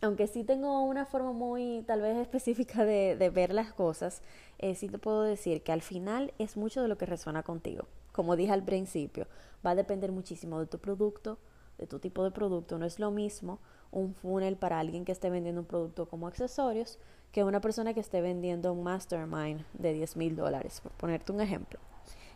aunque 0.00 0.26
sí 0.26 0.44
tengo 0.44 0.82
una 0.82 1.06
forma 1.06 1.32
muy 1.32 1.84
tal 1.86 2.00
vez 2.00 2.16
específica 2.22 2.84
de, 2.84 3.30
ver 3.34 3.52
las 3.52 3.72
cosas, 3.72 4.22
eh, 4.58 4.74
sí 4.74 4.88
te 4.88 4.98
puedo 4.98 5.22
decir 5.22 5.62
que 5.62 5.72
al 5.72 5.82
final 5.82 6.32
es 6.38 6.56
mucho 6.56 6.82
de 6.82 6.88
lo 6.88 6.98
que 6.98 7.06
resuena 7.06 7.42
contigo. 7.42 7.86
Como 8.12 8.36
dije 8.36 8.52
al 8.52 8.64
principio, 8.64 9.26
va 9.64 9.70
a 9.70 9.74
depender 9.74 10.12
muchísimo 10.12 10.58
de 10.60 10.66
tu 10.66 10.78
producto, 10.78 11.38
de 11.78 11.86
tu 11.86 11.98
tipo 11.98 12.24
de 12.24 12.30
producto. 12.30 12.78
No 12.78 12.86
es 12.86 12.98
lo 12.98 13.10
mismo 13.10 13.60
un 13.90 14.14
funnel 14.14 14.56
para 14.56 14.78
alguien 14.78 15.04
que 15.04 15.12
esté 15.12 15.30
vendiendo 15.30 15.60
un 15.60 15.66
producto 15.66 16.08
como 16.08 16.26
accesorios 16.26 16.98
que 17.32 17.44
una 17.44 17.60
persona 17.60 17.94
que 17.94 18.00
esté 18.00 18.20
vendiendo 18.20 18.72
un 18.72 18.82
mastermind 18.82 19.64
de 19.74 19.92
10 19.92 20.16
mil 20.16 20.36
dólares, 20.36 20.80
por 20.80 20.92
ponerte 20.92 21.32
un 21.32 21.40
ejemplo. 21.40 21.78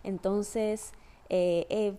Entonces, 0.04 0.92
eh, 1.28 1.66
eh, 1.70 1.96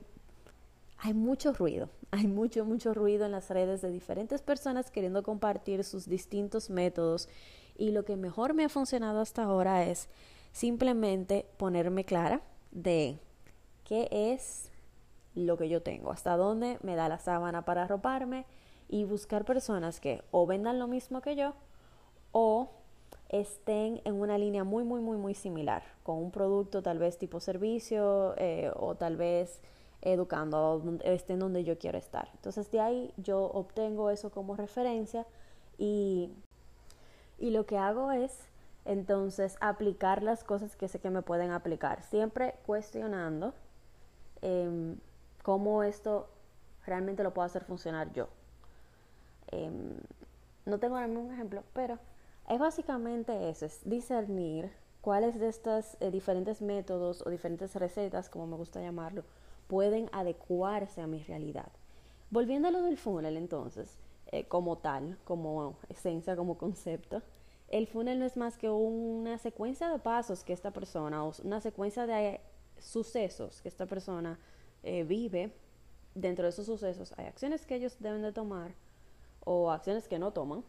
hay 1.00 1.14
mucho 1.14 1.54
ruido, 1.54 1.90
hay 2.14 2.28
mucho, 2.28 2.64
mucho 2.64 2.94
ruido 2.94 3.26
en 3.26 3.32
las 3.32 3.50
redes 3.50 3.82
de 3.82 3.90
diferentes 3.90 4.44
personas 4.44 4.92
queriendo 4.92 5.24
compartir 5.24 5.84
sus 5.84 6.08
distintos 6.08 6.70
métodos 6.70 7.28
y 7.76 7.90
lo 7.90 8.06
que 8.06 8.18
mejor 8.18 8.54
me 8.54 8.64
ha 8.64 8.70
funcionado 8.70 9.20
hasta 9.20 9.42
ahora 9.42 9.84
es 9.86 10.10
simplemente 10.52 11.48
ponerme 11.58 12.06
clara 12.06 12.42
de 12.70 13.18
qué 13.84 14.08
es 14.12 14.70
lo 15.34 15.58
que 15.58 15.70
yo 15.70 15.82
tengo, 15.82 16.12
hasta 16.12 16.38
dónde 16.38 16.78
me 16.84 16.96
da 16.96 17.10
la 17.10 17.18
sábana 17.18 17.66
para 17.66 17.86
arroparme 17.86 18.46
y 18.88 19.06
buscar 19.06 19.44
personas 19.44 20.00
que 20.00 20.22
o 20.30 20.46
vendan 20.46 20.78
lo 20.78 20.88
mismo 20.88 21.20
que 21.20 21.36
yo 21.36 21.56
o 22.32 22.70
estén 23.30 24.02
en 24.06 24.22
una 24.22 24.38
línea 24.38 24.64
muy, 24.64 24.84
muy, 24.84 25.02
muy, 25.02 25.18
muy 25.18 25.34
similar, 25.34 25.82
con 26.04 26.18
un 26.18 26.30
producto 26.30 26.84
tal 26.84 27.00
vez 27.00 27.18
tipo 27.18 27.40
servicio 27.40 28.36
eh, 28.38 28.72
o 28.76 28.94
tal 28.94 29.18
vez 29.18 29.62
educando, 30.04 31.00
estén 31.04 31.40
donde 31.40 31.64
yo 31.64 31.78
quiero 31.78 31.98
estar. 31.98 32.30
Entonces 32.34 32.70
de 32.72 32.80
ahí 32.80 33.14
yo 33.18 33.44
obtengo 33.44 34.10
eso 34.10 34.32
como 34.32 34.56
referencia 34.56 35.26
y, 35.78 36.30
y 37.40 37.52
lo 37.52 37.66
que 37.66 37.78
hago 37.78 38.12
es 38.12 38.38
entonces 38.86 39.56
aplicar 39.62 40.22
las 40.24 40.44
cosas 40.44 40.76
que 40.76 40.88
sé 40.88 41.00
que 41.00 41.10
me 41.10 41.22
pueden 41.22 41.52
aplicar, 41.52 42.04
siempre 42.04 42.56
cuestionando 42.66 43.54
em, 44.42 44.98
cómo 45.42 45.84
esto 45.84 46.28
realmente 46.86 47.24
lo 47.24 47.34
puedo 47.34 47.46
hacer 47.46 47.64
funcionar 47.64 48.12
yo. 48.12 48.28
Em, 49.52 49.98
no 50.66 50.80
tengo 50.80 50.98
ahora 50.98 51.08
un 51.08 51.32
ejemplo, 51.34 51.64
pero 51.74 51.98
es 52.50 52.60
básicamente 52.60 53.50
eso, 53.50 53.66
es 53.66 53.80
discernir 53.86 54.72
cuáles 55.02 55.40
de 55.40 55.48
estos 55.48 55.98
eh, 56.02 56.12
diferentes 56.12 56.62
métodos 56.62 57.26
o 57.26 57.30
diferentes 57.30 57.76
recetas, 57.76 58.30
como 58.30 58.48
me 58.48 58.58
gusta 58.58 58.82
llamarlo, 58.82 59.24
pueden 59.68 60.10
adecuarse 60.12 61.02
a 61.02 61.08
mi 61.08 61.22
realidad. 61.24 61.72
Volviendo 62.30 62.68
a 62.68 62.72
lo 62.72 62.82
del 62.82 62.98
funnel, 62.98 63.38
entonces, 63.38 63.98
eh, 64.32 64.46
como 64.46 64.78
tal, 64.78 65.18
como 65.24 65.78
esencia, 65.90 66.36
como 66.36 66.58
concepto, 66.58 67.22
el 67.70 67.88
funnel 67.88 68.20
no 68.20 68.26
es 68.26 68.38
más 68.38 68.58
que 68.58 68.70
una 68.70 69.38
secuencia 69.38 69.90
de 69.90 70.00
pasos 70.00 70.44
que 70.44 70.54
esta 70.54 70.72
persona, 70.72 71.24
o 71.24 71.34
una 71.44 71.62
secuencia 71.62 72.06
de 72.06 72.40
sucesos 72.80 73.62
que 73.62 73.70
esta 73.70 73.86
persona 73.86 74.40
eh, 74.84 75.04
vive. 75.04 75.52
Dentro 76.16 76.44
de 76.44 76.50
esos 76.50 76.68
sucesos 76.68 77.14
hay 77.18 77.26
acciones 77.26 77.66
que 77.66 77.76
ellos 77.76 77.98
deben 78.00 78.22
de 78.22 78.32
tomar 78.32 78.76
o 79.44 79.72
acciones 79.72 80.08
que 80.08 80.20
no 80.20 80.32
toman 80.32 80.64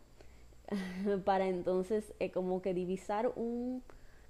para 1.25 1.47
entonces 1.47 2.15
eh, 2.19 2.31
como 2.31 2.63
que 2.63 2.73
divisar 2.73 3.31
un 3.37 3.83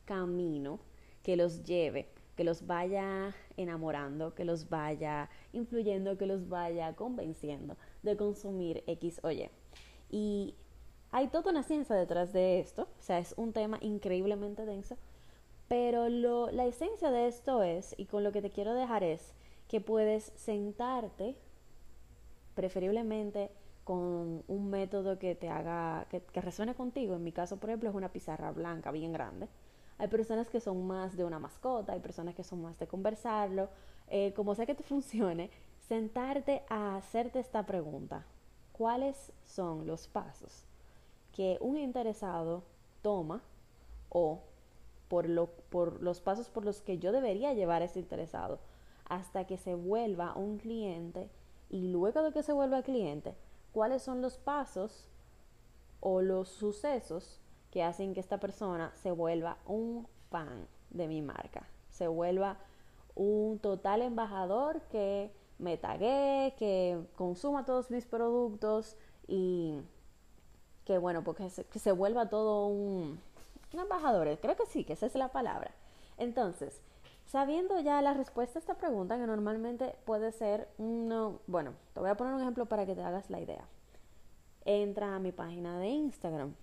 camino 0.04 0.80
que 1.23 1.37
los 1.37 1.62
lleve 1.62 2.09
que 2.36 2.44
los 2.44 2.66
vaya 2.66 3.34
enamorando, 3.56 4.34
que 4.34 4.44
los 4.44 4.68
vaya 4.68 5.28
influyendo, 5.52 6.18
que 6.18 6.26
los 6.26 6.48
vaya 6.48 6.94
convenciendo 6.94 7.76
de 8.02 8.16
consumir 8.16 8.82
X 8.86 9.20
o 9.22 9.30
Y. 9.30 9.50
Y 10.10 10.54
hay 11.10 11.28
toda 11.28 11.50
una 11.50 11.62
ciencia 11.62 11.94
detrás 11.94 12.32
de 12.32 12.60
esto, 12.60 12.82
o 12.82 13.02
sea, 13.02 13.18
es 13.18 13.34
un 13.36 13.52
tema 13.52 13.78
increíblemente 13.80 14.66
denso, 14.66 14.96
pero 15.68 16.08
lo, 16.08 16.50
la 16.50 16.66
esencia 16.66 17.10
de 17.10 17.28
esto 17.28 17.62
es, 17.62 17.94
y 17.96 18.06
con 18.06 18.24
lo 18.24 18.32
que 18.32 18.42
te 18.42 18.50
quiero 18.50 18.74
dejar 18.74 19.02
es, 19.04 19.34
que 19.68 19.80
puedes 19.80 20.32
sentarte, 20.36 21.36
preferiblemente 22.54 23.50
con 23.84 24.44
un 24.46 24.70
método 24.70 25.18
que 25.18 25.34
te 25.34 25.48
haga, 25.48 26.06
que, 26.10 26.20
que 26.20 26.40
resuene 26.40 26.74
contigo. 26.74 27.14
En 27.14 27.24
mi 27.24 27.32
caso, 27.32 27.58
por 27.58 27.70
ejemplo, 27.70 27.90
es 27.90 27.94
una 27.94 28.12
pizarra 28.12 28.50
blanca 28.52 28.90
bien 28.90 29.12
grande 29.12 29.48
hay 29.98 30.08
personas 30.08 30.48
que 30.48 30.60
son 30.60 30.86
más 30.86 31.16
de 31.16 31.24
una 31.24 31.38
mascota, 31.38 31.92
hay 31.92 32.00
personas 32.00 32.34
que 32.34 32.42
son 32.42 32.62
más 32.62 32.78
de 32.78 32.86
conversarlo. 32.86 33.68
Eh, 34.08 34.32
como 34.34 34.54
sea 34.54 34.66
que 34.66 34.74
te 34.74 34.82
funcione, 34.94 35.50
sentarte 35.88 36.62
a 36.68 36.96
hacerte 36.96 37.38
esta 37.38 37.64
pregunta. 37.64 38.24
¿Cuáles 38.72 39.32
son 39.44 39.86
los 39.86 40.08
pasos 40.08 40.64
que 41.32 41.58
un 41.60 41.76
interesado 41.76 42.62
toma 43.02 43.42
o 44.08 44.40
por, 45.08 45.28
lo, 45.28 45.46
por 45.46 46.02
los 46.02 46.20
pasos 46.20 46.48
por 46.48 46.64
los 46.64 46.80
que 46.80 46.98
yo 46.98 47.12
debería 47.12 47.52
llevar 47.52 47.82
a 47.82 47.84
ese 47.84 48.00
interesado 48.00 48.58
hasta 49.08 49.46
que 49.46 49.58
se 49.58 49.74
vuelva 49.74 50.36
un 50.36 50.58
cliente 50.58 51.28
y 51.70 51.88
luego 51.88 52.22
de 52.22 52.32
que 52.32 52.42
se 52.42 52.52
vuelva 52.52 52.82
cliente, 52.82 53.34
cuáles 53.72 54.02
son 54.02 54.22
los 54.22 54.38
pasos 54.38 55.08
o 56.00 56.22
los 56.22 56.48
sucesos 56.48 57.40
que 57.74 57.82
hacen 57.82 58.14
que 58.14 58.20
esta 58.20 58.38
persona 58.38 58.92
se 59.02 59.10
vuelva 59.10 59.58
un 59.66 60.06
fan 60.30 60.68
de 60.90 61.08
mi 61.08 61.22
marca, 61.22 61.68
se 61.90 62.06
vuelva 62.06 62.56
un 63.16 63.58
total 63.58 64.00
embajador 64.02 64.80
que 64.82 65.32
me 65.58 65.76
tague, 65.76 66.54
que 66.56 67.04
consuma 67.16 67.64
todos 67.64 67.90
mis 67.90 68.06
productos 68.06 68.96
y 69.26 69.80
que 70.84 70.98
bueno, 70.98 71.24
porque 71.24 71.50
se, 71.50 71.64
que 71.64 71.80
se 71.80 71.90
vuelva 71.90 72.28
todo 72.28 72.68
un, 72.68 73.18
un 73.72 73.80
embajador, 73.80 74.38
creo 74.40 74.54
que 74.54 74.66
sí, 74.66 74.84
que 74.84 74.92
esa 74.92 75.06
es 75.06 75.16
la 75.16 75.32
palabra. 75.32 75.72
Entonces, 76.16 76.80
sabiendo 77.26 77.80
ya 77.80 78.00
la 78.02 78.14
respuesta 78.14 78.56
a 78.56 78.60
esta 78.60 78.74
pregunta, 78.74 79.18
que 79.18 79.26
normalmente 79.26 79.96
puede 80.04 80.30
ser 80.30 80.68
uno, 80.78 81.40
bueno, 81.48 81.74
te 81.92 81.98
voy 81.98 82.10
a 82.10 82.16
poner 82.16 82.34
un 82.34 82.40
ejemplo 82.40 82.66
para 82.66 82.86
que 82.86 82.94
te 82.94 83.02
hagas 83.02 83.30
la 83.30 83.40
idea. 83.40 83.66
Entra 84.64 85.16
a 85.16 85.18
mi 85.18 85.32
página 85.32 85.80
de 85.80 85.88
Instagram, 85.88 86.54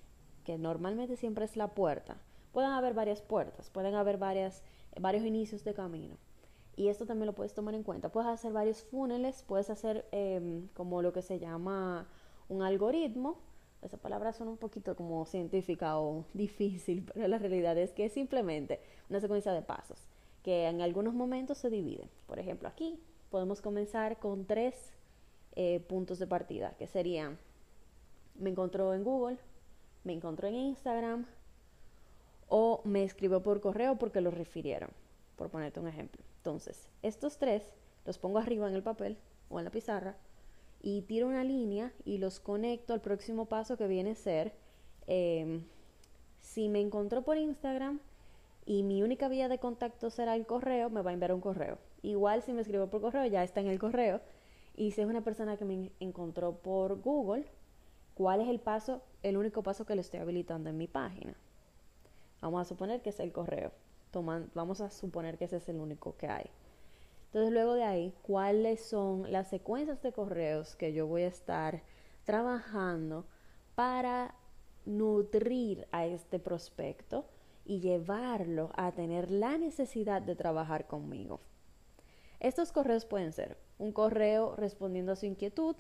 que 0.44 0.58
normalmente 0.58 1.16
siempre 1.16 1.46
es 1.46 1.56
la 1.56 1.70
puerta, 1.70 2.18
pueden 2.52 2.72
haber 2.72 2.94
varias 2.94 3.22
puertas, 3.22 3.70
pueden 3.70 3.96
haber 3.96 4.18
varias, 4.18 4.64
varios 5.00 5.26
inicios 5.26 5.64
de 5.64 5.74
camino. 5.74 6.18
Y 6.76 6.88
esto 6.88 7.06
también 7.06 7.28
lo 7.28 7.34
puedes 7.34 7.54
tomar 7.54 7.76
en 7.76 7.84
cuenta. 7.84 8.10
Puedes 8.10 8.30
hacer 8.30 8.54
varios 8.54 8.82
funnels, 8.84 9.44
puedes 9.44 9.70
hacer 9.70 10.06
em, 10.12 10.68
como 10.74 11.02
lo 11.02 11.12
que 11.14 11.22
se 11.22 11.38
llama 11.38 12.08
un 12.50 12.64
algoritmo. 12.64 13.38
Esa 13.82 13.98
palabra 13.98 14.32
suena 14.32 14.52
un 14.52 14.58
poquito 14.58 14.96
como 14.96 15.26
científica 15.26 16.00
o 16.00 16.26
difícil, 16.34 17.04
pero 17.14 17.28
la 17.28 17.38
realidad 17.38 17.78
es 17.78 17.92
que 17.92 18.06
es 18.06 18.14
simplemente 18.14 18.80
una 19.10 19.20
secuencia 19.20 19.52
de 19.52 19.62
pasos 19.62 20.08
que 20.44 20.68
en 20.68 20.82
algunos 20.82 21.14
momentos 21.14 21.58
se 21.58 21.70
dividen. 21.70 22.10
Por 22.28 22.40
ejemplo, 22.40 22.68
aquí 22.68 23.00
podemos 23.30 23.62
comenzar 23.62 24.20
con 24.20 24.46
tres 24.46 24.76
eh, 25.56 25.82
puntos 25.88 26.20
de 26.20 26.28
partida, 26.28 26.76
que 26.78 26.88
serían, 26.88 27.38
me 28.36 28.50
encontró 28.50 28.94
en 28.94 29.04
Google, 29.04 29.38
me 30.04 30.14
encontró 30.14 30.48
en 30.48 30.56
Instagram 30.56 31.26
o 32.48 32.82
me 32.84 33.04
escribió 33.04 33.42
por 33.42 33.62
correo 33.62 33.98
porque 33.98 34.22
lo 34.22 34.32
refirieron, 34.32 34.90
por 35.36 35.50
ponerte 35.50 35.80
un 35.80 35.88
ejemplo. 35.88 36.22
Entonces, 36.38 36.90
estos 37.02 37.38
tres 37.38 37.74
los 38.06 38.18
pongo 38.18 38.40
arriba 38.40 38.68
en 38.68 38.76
el 38.76 38.84
papel 38.84 39.18
o 39.50 39.60
en 39.60 39.66
la 39.66 39.72
pizarra 39.72 40.18
y 40.82 41.04
tiro 41.04 41.28
una 41.28 41.44
línea 41.44 41.94
y 42.04 42.18
los 42.18 42.40
conecto 42.40 42.94
al 42.94 43.02
próximo 43.02 43.46
paso 43.46 43.78
que 43.78 43.88
viene 43.88 44.12
a 44.12 44.16
ser, 44.16 44.54
em, 45.08 45.64
si 46.42 46.70
me 46.70 46.82
encontró 46.82 47.22
por 47.22 47.38
Instagram 47.38 48.00
y 48.66 48.84
mi 48.84 49.04
única 49.04 49.28
vía 49.28 49.48
de 49.48 49.60
contacto 49.60 50.10
será 50.10 50.36
el 50.36 50.46
correo, 50.46 50.90
me 50.90 51.02
va 51.02 51.12
a 51.12 51.14
enviar 51.14 51.34
un 51.34 51.42
correo. 51.42 51.78
Igual 52.02 52.42
si 52.42 52.54
me 52.54 52.62
escribo 52.62 52.88
por 52.88 53.02
correo, 53.02 53.26
ya 53.28 53.44
está 53.44 53.60
en 53.62 53.68
el 53.68 53.80
correo. 53.80 54.22
Y 54.76 54.92
si 54.92 55.02
es 55.02 55.08
una 55.08 55.24
persona 55.24 55.58
que 55.58 55.66
me 55.66 55.92
encontró 56.00 56.54
por 56.58 57.02
Google, 57.02 57.46
¿cuál 58.16 58.42
es 58.42 58.48
el 58.48 58.60
paso, 58.60 59.02
el 59.24 59.38
único 59.38 59.64
paso 59.64 59.86
que 59.86 59.96
le 59.96 60.02
estoy 60.02 60.20
habilitando 60.20 60.70
en 60.70 60.78
mi 60.78 60.88
página? 60.88 61.36
Vamos 62.42 62.62
a 62.62 62.66
suponer 62.66 63.02
que 63.02 63.10
es 63.10 63.20
el 63.20 63.32
correo. 63.32 63.72
vamos 64.54 64.82
a 64.82 64.90
suponer 64.90 65.38
que 65.38 65.46
ese 65.46 65.58
es 65.58 65.70
el 65.70 65.78
único 65.78 66.18
que 66.18 66.28
hay. 66.28 66.50
Entonces, 67.28 67.54
luego 67.54 67.76
de 67.76 67.84
ahí, 67.84 68.14
¿cuáles 68.24 68.84
son 68.84 69.32
las 69.32 69.48
secuencias 69.50 70.02
de 70.02 70.12
correos 70.12 70.76
que 70.76 70.92
yo 70.92 71.08
voy 71.08 71.22
a 71.22 71.28
estar 71.28 71.82
trabajando 72.26 73.26
para 73.76 74.36
nutrir 74.86 75.88
a 75.92 76.06
este 76.06 76.40
prospecto 76.40 77.26
y 77.64 77.80
llevarlo 77.80 78.72
a 78.76 78.92
tener 78.92 79.32
la 79.32 79.58
necesidad 79.58 80.22
de 80.22 80.36
trabajar 80.36 80.88
conmigo? 80.88 81.40
Estos 82.42 82.72
correos 82.72 83.06
pueden 83.06 83.32
ser 83.32 83.56
un 83.78 83.94
correo 83.94 84.56
respondiendo 84.58 85.12
a 85.12 85.16
su 85.16 85.26
inquietud, 85.26 85.76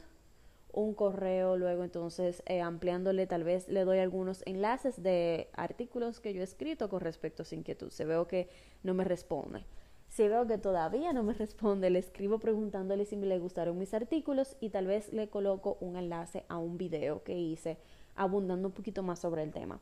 un 0.73 0.93
correo, 0.93 1.57
luego 1.57 1.83
entonces 1.83 2.43
eh, 2.45 2.61
ampliándole, 2.61 3.27
tal 3.27 3.43
vez 3.43 3.67
le 3.67 3.83
doy 3.83 3.99
algunos 3.99 4.43
enlaces 4.45 5.01
de 5.01 5.49
artículos 5.53 6.19
que 6.19 6.33
yo 6.33 6.41
he 6.41 6.43
escrito 6.43 6.89
con 6.89 7.01
respecto 7.01 7.43
a 7.43 7.45
su 7.45 7.55
inquietud. 7.55 7.89
Se 7.89 8.05
veo 8.05 8.27
que 8.27 8.49
no 8.83 8.93
me 8.93 9.03
responde. 9.03 9.65
Si 10.09 10.27
veo 10.27 10.45
que 10.45 10.57
todavía 10.57 11.13
no 11.13 11.23
me 11.23 11.33
responde, 11.45 11.89
le 11.89 11.99
escribo 11.99 12.39
preguntándole 12.39 13.05
si 13.05 13.15
le 13.15 13.39
gustaron 13.39 13.77
mis 13.77 13.93
artículos 13.93 14.57
y 14.59 14.69
tal 14.69 14.87
vez 14.87 15.11
le 15.13 15.29
coloco 15.29 15.77
un 15.79 15.95
enlace 15.95 16.45
a 16.49 16.57
un 16.57 16.77
video 16.77 17.23
que 17.23 17.37
hice 17.37 17.77
abundando 18.15 18.67
un 18.67 18.73
poquito 18.73 19.03
más 19.03 19.19
sobre 19.19 19.43
el 19.43 19.51
tema. 19.51 19.79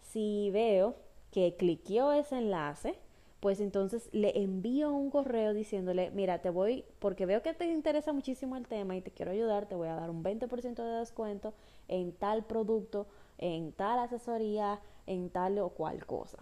Si 0.00 0.50
veo 0.52 0.96
que 1.30 1.54
cliqueó 1.56 2.12
ese 2.12 2.38
enlace, 2.38 2.98
pues 3.40 3.60
entonces 3.60 4.08
le 4.12 4.42
envío 4.42 4.92
un 4.92 5.10
correo 5.10 5.54
diciéndole, 5.54 6.10
mira, 6.10 6.42
te 6.42 6.50
voy, 6.50 6.84
porque 6.98 7.24
veo 7.24 7.42
que 7.42 7.54
te 7.54 7.66
interesa 7.66 8.12
muchísimo 8.12 8.56
el 8.56 8.68
tema 8.68 8.96
y 8.96 9.00
te 9.00 9.10
quiero 9.10 9.32
ayudar, 9.32 9.66
te 9.66 9.74
voy 9.74 9.88
a 9.88 9.94
dar 9.94 10.10
un 10.10 10.22
20% 10.22 10.74
de 10.74 10.98
descuento 10.98 11.54
en 11.88 12.12
tal 12.12 12.44
producto, 12.44 13.06
en 13.38 13.72
tal 13.72 13.98
asesoría, 13.98 14.80
en 15.06 15.30
tal 15.30 15.58
o 15.58 15.70
cual 15.70 16.04
cosa. 16.04 16.38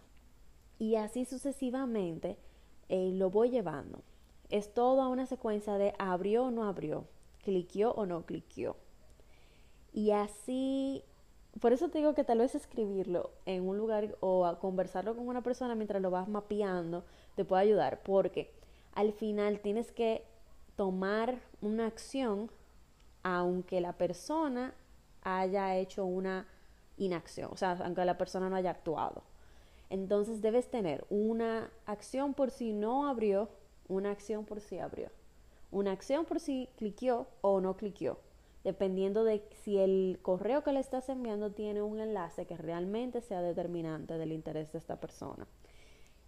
Y 0.81 0.97
así 0.97 1.25
sucesivamente 1.25 2.37
eh, 2.89 3.13
lo 3.15 3.31
voy 3.31 3.51
llevando. 3.51 4.03
Es 4.51 4.75
toda 4.75 5.09
una 5.09 5.27
secuencia 5.27 5.79
de 5.79 5.95
abrió 5.99 6.47
o 6.47 6.51
no 6.51 6.65
abrió, 6.65 7.07
cliqueó 7.45 7.93
o 7.93 8.07
no 8.07 8.27
cliqueó. 8.27 8.77
Y 9.93 10.11
así 10.11 11.05
por 11.61 11.73
eso 11.73 11.89
te 11.89 11.99
digo 11.99 12.15
que 12.15 12.25
tal 12.25 12.39
vez 12.39 12.55
escribirlo 12.55 13.31
en 13.47 13.67
un 13.69 13.79
lugar 13.79 14.17
o 14.21 14.57
conversarlo 14.61 15.17
con 15.17 15.29
una 15.29 15.43
persona 15.43 15.75
mientras 15.75 16.03
lo 16.03 16.11
vas 16.11 16.29
mapeando 16.29 17.05
te 17.37 17.45
puede 17.45 17.63
ayudar, 17.63 18.03
porque 18.03 18.53
al 18.95 19.13
final 19.13 19.61
tienes 19.61 19.93
que 19.93 20.25
tomar 20.77 21.39
una 21.61 21.87
acción 21.87 22.51
aunque 23.23 23.81
la 23.81 23.95
persona 23.95 24.75
haya 25.23 25.77
hecho 25.77 26.05
una 26.05 26.47
inacción, 26.97 27.51
o 27.53 27.57
sea, 27.57 27.73
aunque 27.85 28.05
la 28.05 28.19
persona 28.19 28.49
no 28.49 28.57
haya 28.57 28.71
actuado. 28.71 29.23
Entonces 29.91 30.43
debes 30.43 30.71
tener 30.71 31.07
una 31.09 31.71
acción 31.87 32.35
por 32.35 32.51
si 32.51 32.73
no 32.73 33.09
abrió, 33.09 33.49
una 33.89 34.11
acción 34.11 34.45
por 34.45 34.61
si 34.61 34.79
abrió, 34.79 35.11
una 35.71 35.93
acción 35.93 36.25
por 36.25 36.41
si 36.41 36.69
cliqueó 36.77 37.27
o 37.41 37.61
no 37.61 37.77
cliqueó 37.77 38.19
dependiendo 38.69 39.25
de 39.25 39.43
si 39.63 39.79
el 39.79 40.19
correo 40.21 40.63
que 40.63 40.75
le 40.75 40.81
estás 40.81 41.09
enviando 41.09 41.53
tiene 41.53 41.81
un 41.81 42.01
enlace 42.01 42.45
que 42.45 42.59
realmente 42.59 43.23
sea 43.23 43.41
determinante 43.41 44.19
del 44.19 44.31
interés 44.31 44.71
de 44.73 44.79
esta 44.79 45.01
persona. 45.01 45.47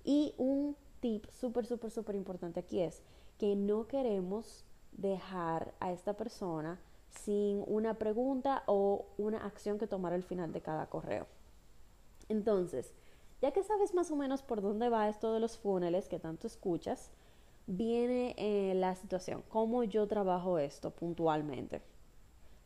Y 0.04 0.32
un 0.38 0.75
tip 1.00 1.26
súper, 1.28 1.66
súper, 1.66 1.90
súper 1.90 2.14
importante 2.14 2.61
aquí 2.61 2.80
es 2.80 3.02
que 3.37 3.56
no 3.56 3.87
queremos 3.87 4.64
dejar 4.92 5.75
a 5.80 5.92
esta 5.92 6.14
persona 6.14 6.80
sin 7.11 7.62
una 7.66 7.99
pregunta 7.99 8.62
o 8.64 9.04
una 9.18 9.44
acción 9.44 9.78
que 9.78 9.87
tomar 9.87 10.14
al 10.14 10.23
final 10.23 10.50
de 10.50 10.62
cada 10.62 10.87
correo. 10.87 11.26
Entonces, 12.30 12.94
ya 13.42 13.50
que 13.50 13.62
sabes 13.62 13.92
más 13.92 14.11
o 14.11 14.16
menos 14.16 14.40
por 14.40 14.62
dónde 14.62 14.88
va 14.88 15.11
esto 15.11 15.35
de 15.35 15.40
los 15.40 15.59
funnels 15.59 16.09
que 16.09 16.18
tanto 16.18 16.47
escuchas, 16.47 17.11
viene 17.66 18.35
eh, 18.38 18.73
la 18.76 18.94
situación, 18.94 19.44
cómo 19.50 19.85
yo 19.85 20.06
trabajo 20.06 20.59
esto 20.59 20.90
puntualmente 20.90 21.82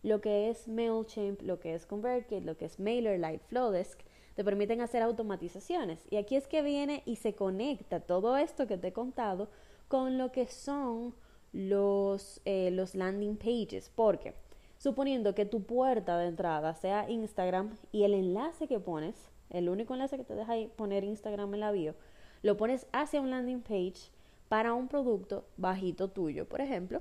lo 0.04 0.20
que 0.20 0.50
es 0.50 0.68
MailChimp, 0.68 1.40
lo 1.40 1.58
que 1.58 1.75
es 1.75 1.87
ConvertKit, 1.87 2.45
lo 2.45 2.58
que 2.58 2.67
es 2.67 2.78
MailerLite, 2.78 3.43
Flowdesk, 3.49 4.00
te 4.34 4.45
permiten 4.45 4.82
hacer 4.82 5.02
automatizaciones. 5.02 6.06
Y 6.10 6.17
aquí 6.17 6.36
es 6.36 6.47
que 6.47 6.60
viene 6.60 7.02
y 7.06 7.17
se 7.17 7.34
conecta 7.34 8.00
todo 8.00 8.36
esto 8.36 8.67
que 8.67 8.76
te 8.76 8.88
he 8.88 8.93
contado 8.93 9.49
con 9.88 10.19
lo 10.19 10.30
que 10.30 10.47
son 10.47 11.14
los, 11.52 12.43
eh, 12.45 12.71
los 12.71 12.95
landing 12.95 13.38
pages. 13.38 13.90
Porque 13.95 14.34
suponiendo 14.76 15.34
que 15.34 15.47
tu 15.47 15.62
puerta 15.62 16.19
de 16.19 16.26
entrada 16.26 16.75
sea 16.75 17.08
Instagram 17.08 17.75
y 17.90 18.02
el 18.02 18.12
enlace 18.12 18.69
que 18.69 18.80
pones, 18.80 19.30
el 19.49 19.71
único 19.71 19.95
enlace 19.95 20.19
que 20.19 20.25
te 20.25 20.34
deja 20.34 20.54
poner 20.76 21.04
Instagram 21.04 21.54
en 21.54 21.60
la 21.60 21.73
bio, 21.73 21.95
lo 22.43 22.58
pones 22.58 22.86
hacia 22.93 23.23
un 23.23 23.30
landing 23.30 23.62
page 23.62 24.10
para 24.50 24.75
un 24.75 24.86
producto 24.86 25.47
bajito 25.56 26.08
tuyo, 26.08 26.47
por 26.47 26.60
ejemplo, 26.60 27.00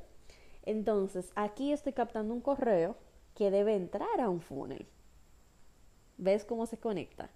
entonces, 0.64 1.32
aquí 1.36 1.72
estoy 1.72 1.94
captando 1.94 2.34
un 2.34 2.42
correo 2.42 2.96
que 3.36 3.52
debe 3.52 3.76
entrar 3.76 4.22
a 4.22 4.30
un 4.30 4.42
funnel. 4.42 4.88
¿Ves 6.18 6.46
cómo 6.46 6.66
se 6.66 6.78
conecta? 6.78 7.30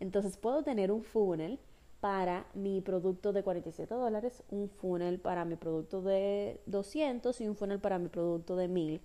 Entonces, 0.00 0.36
puedo 0.36 0.62
tener 0.62 0.92
un 0.92 1.02
funnel 1.02 1.58
para 2.00 2.46
mi 2.54 2.80
producto 2.80 3.32
de 3.32 3.42
47 3.42 3.92
dólares, 3.92 4.42
un 4.50 4.68
funnel 4.68 5.18
para 5.18 5.44
mi 5.44 5.56
producto 5.56 6.02
de 6.02 6.60
200 6.66 7.40
y 7.40 7.48
un 7.48 7.56
funnel 7.56 7.80
para 7.80 7.98
mi 7.98 8.08
producto 8.08 8.54
de 8.56 8.68
1000, 8.68 9.00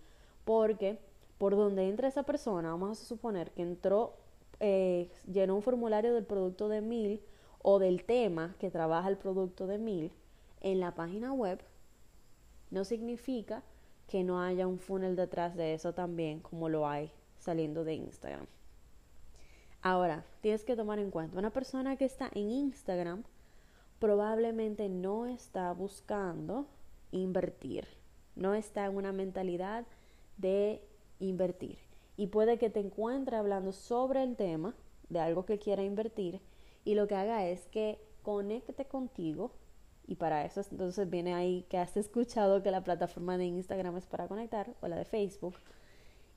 porque 0.46 1.00
por 1.38 1.56
donde 1.56 1.90
entra 1.90 2.08
esa 2.08 2.24
persona, 2.24 2.70
vamos 2.70 3.02
a 3.02 3.06
suponer 3.06 3.52
que 3.52 3.64
entró, 3.64 4.14
eh, 4.60 5.10
llenó 5.32 5.56
un 5.56 5.64
formulario 5.64 6.14
del 6.14 6.26
producto 6.26 6.70
de 6.70 6.82
1000 6.82 7.22
o 7.64 7.80
del 7.80 8.04
tema 8.04 8.56
que 8.60 8.70
trabaja 8.70 9.10
el 9.10 9.18
producto 9.18 9.66
de 9.66 9.80
1000 9.80 10.12
en 10.62 10.80
la 10.80 10.94
página 10.94 11.34
web, 11.34 11.60
no 12.74 12.84
significa 12.84 13.64
que 14.08 14.24
no 14.24 14.42
haya 14.42 14.68
un 14.68 14.80
funnel 14.80 15.16
detrás 15.16 15.56
de 15.56 15.76
eso 15.76 15.94
también, 15.94 16.40
como 16.40 16.70
lo 16.70 16.88
hay 16.88 17.12
saliendo 17.38 17.84
de 17.84 17.94
Instagram. 17.94 18.48
Ahora, 19.84 20.26
tienes 20.42 20.64
que 20.64 20.76
tomar 20.76 20.98
en 20.98 21.12
cuenta, 21.12 21.38
una 21.38 21.52
persona 21.52 21.98
que 21.98 22.06
está 22.06 22.32
en 22.34 22.50
Instagram 22.50 23.24
probablemente 24.00 24.90
no 24.90 25.28
está 25.28 25.72
buscando 25.72 26.66
invertir, 27.12 27.88
no 28.36 28.56
está 28.56 28.86
en 28.86 28.96
una 28.96 29.12
mentalidad 29.12 29.86
de 30.38 30.82
invertir. 31.20 31.78
Y 32.18 32.28
puede 32.28 32.58
que 32.58 32.72
te 32.72 32.80
encuentre 32.80 33.38
hablando 33.38 33.72
sobre 33.72 34.24
el 34.24 34.36
tema 34.36 34.74
de 35.10 35.20
algo 35.20 35.46
que 35.46 35.60
quiera 35.60 35.84
invertir 35.84 36.42
y 36.84 36.96
lo 36.96 37.08
que 37.08 37.16
haga 37.16 37.46
es 37.46 37.68
que 37.68 38.00
conecte 38.24 38.86
contigo 38.86 39.52
y 40.06 40.16
para 40.16 40.46
eso 40.46 40.62
entonces 40.70 41.10
viene 41.10 41.34
ahí 41.34 41.66
que 41.70 41.78
has 41.78 41.96
escuchado 41.98 42.62
que 42.62 42.72
la 42.72 42.84
plataforma 42.84 43.38
de 43.38 43.46
Instagram 43.46 43.98
es 43.98 44.06
para 44.06 44.28
conectar 44.28 44.76
o 44.82 44.88
la 44.88 44.98
de 44.98 45.06
Facebook 45.06 45.56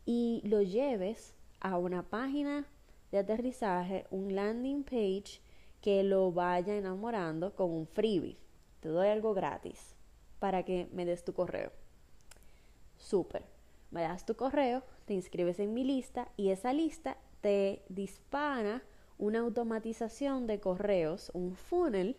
y 0.05 0.41
lo 0.45 0.63
lleves 0.63 1.35
a 1.61 1.79
una 1.79 2.03
página 2.03 2.67
de 3.11 3.19
aterrizaje, 3.19 4.07
un 4.11 4.35
landing 4.35 4.85
page 4.85 5.41
que 5.81 6.03
lo 6.03 6.33
vaya 6.33 6.77
enamorando 6.77 7.55
con 7.55 7.71
un 7.71 7.87
freebie. 7.87 8.39
Te 8.81 8.89
doy 8.89 9.09
algo 9.09 9.35
gratis 9.35 9.97
para 10.39 10.65
que 10.65 10.89
me 10.93 11.05
des 11.05 11.25
tu 11.25 11.33
correo. 11.33 11.73
Súper. 12.97 13.45
Me 13.91 14.03
das 14.03 14.27
tu 14.27 14.37
correo, 14.37 14.83
te 15.07 15.15
inscribes 15.15 15.59
en 15.61 15.75
mi 15.75 15.85
lista 15.85 16.29
y 16.37 16.51
esa 16.51 16.73
lista 16.73 17.17
te 17.41 17.85
dispara 17.89 18.83
una 19.19 19.41
automatización 19.41 20.47
de 20.47 20.61
correos, 20.61 21.31
un 21.35 21.55
funnel 21.55 22.17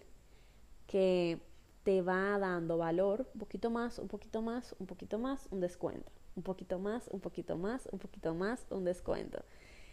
que 0.87 1.39
te 1.83 2.01
va 2.01 2.37
dando 2.39 2.77
valor, 2.77 3.29
un 3.33 3.39
poquito 3.39 3.69
más, 3.69 3.99
un 3.99 4.07
poquito 4.07 4.41
más, 4.41 4.75
un 4.79 4.87
poquito 4.87 5.19
más, 5.19 5.47
un 5.51 5.59
descuento, 5.59 6.11
un 6.35 6.43
poquito 6.43 6.79
más, 6.79 7.07
un 7.09 7.19
poquito 7.19 7.57
más, 7.57 7.87
un 7.91 7.99
poquito 7.99 8.33
más, 8.33 8.65
un 8.71 8.83
descuento. 8.83 9.43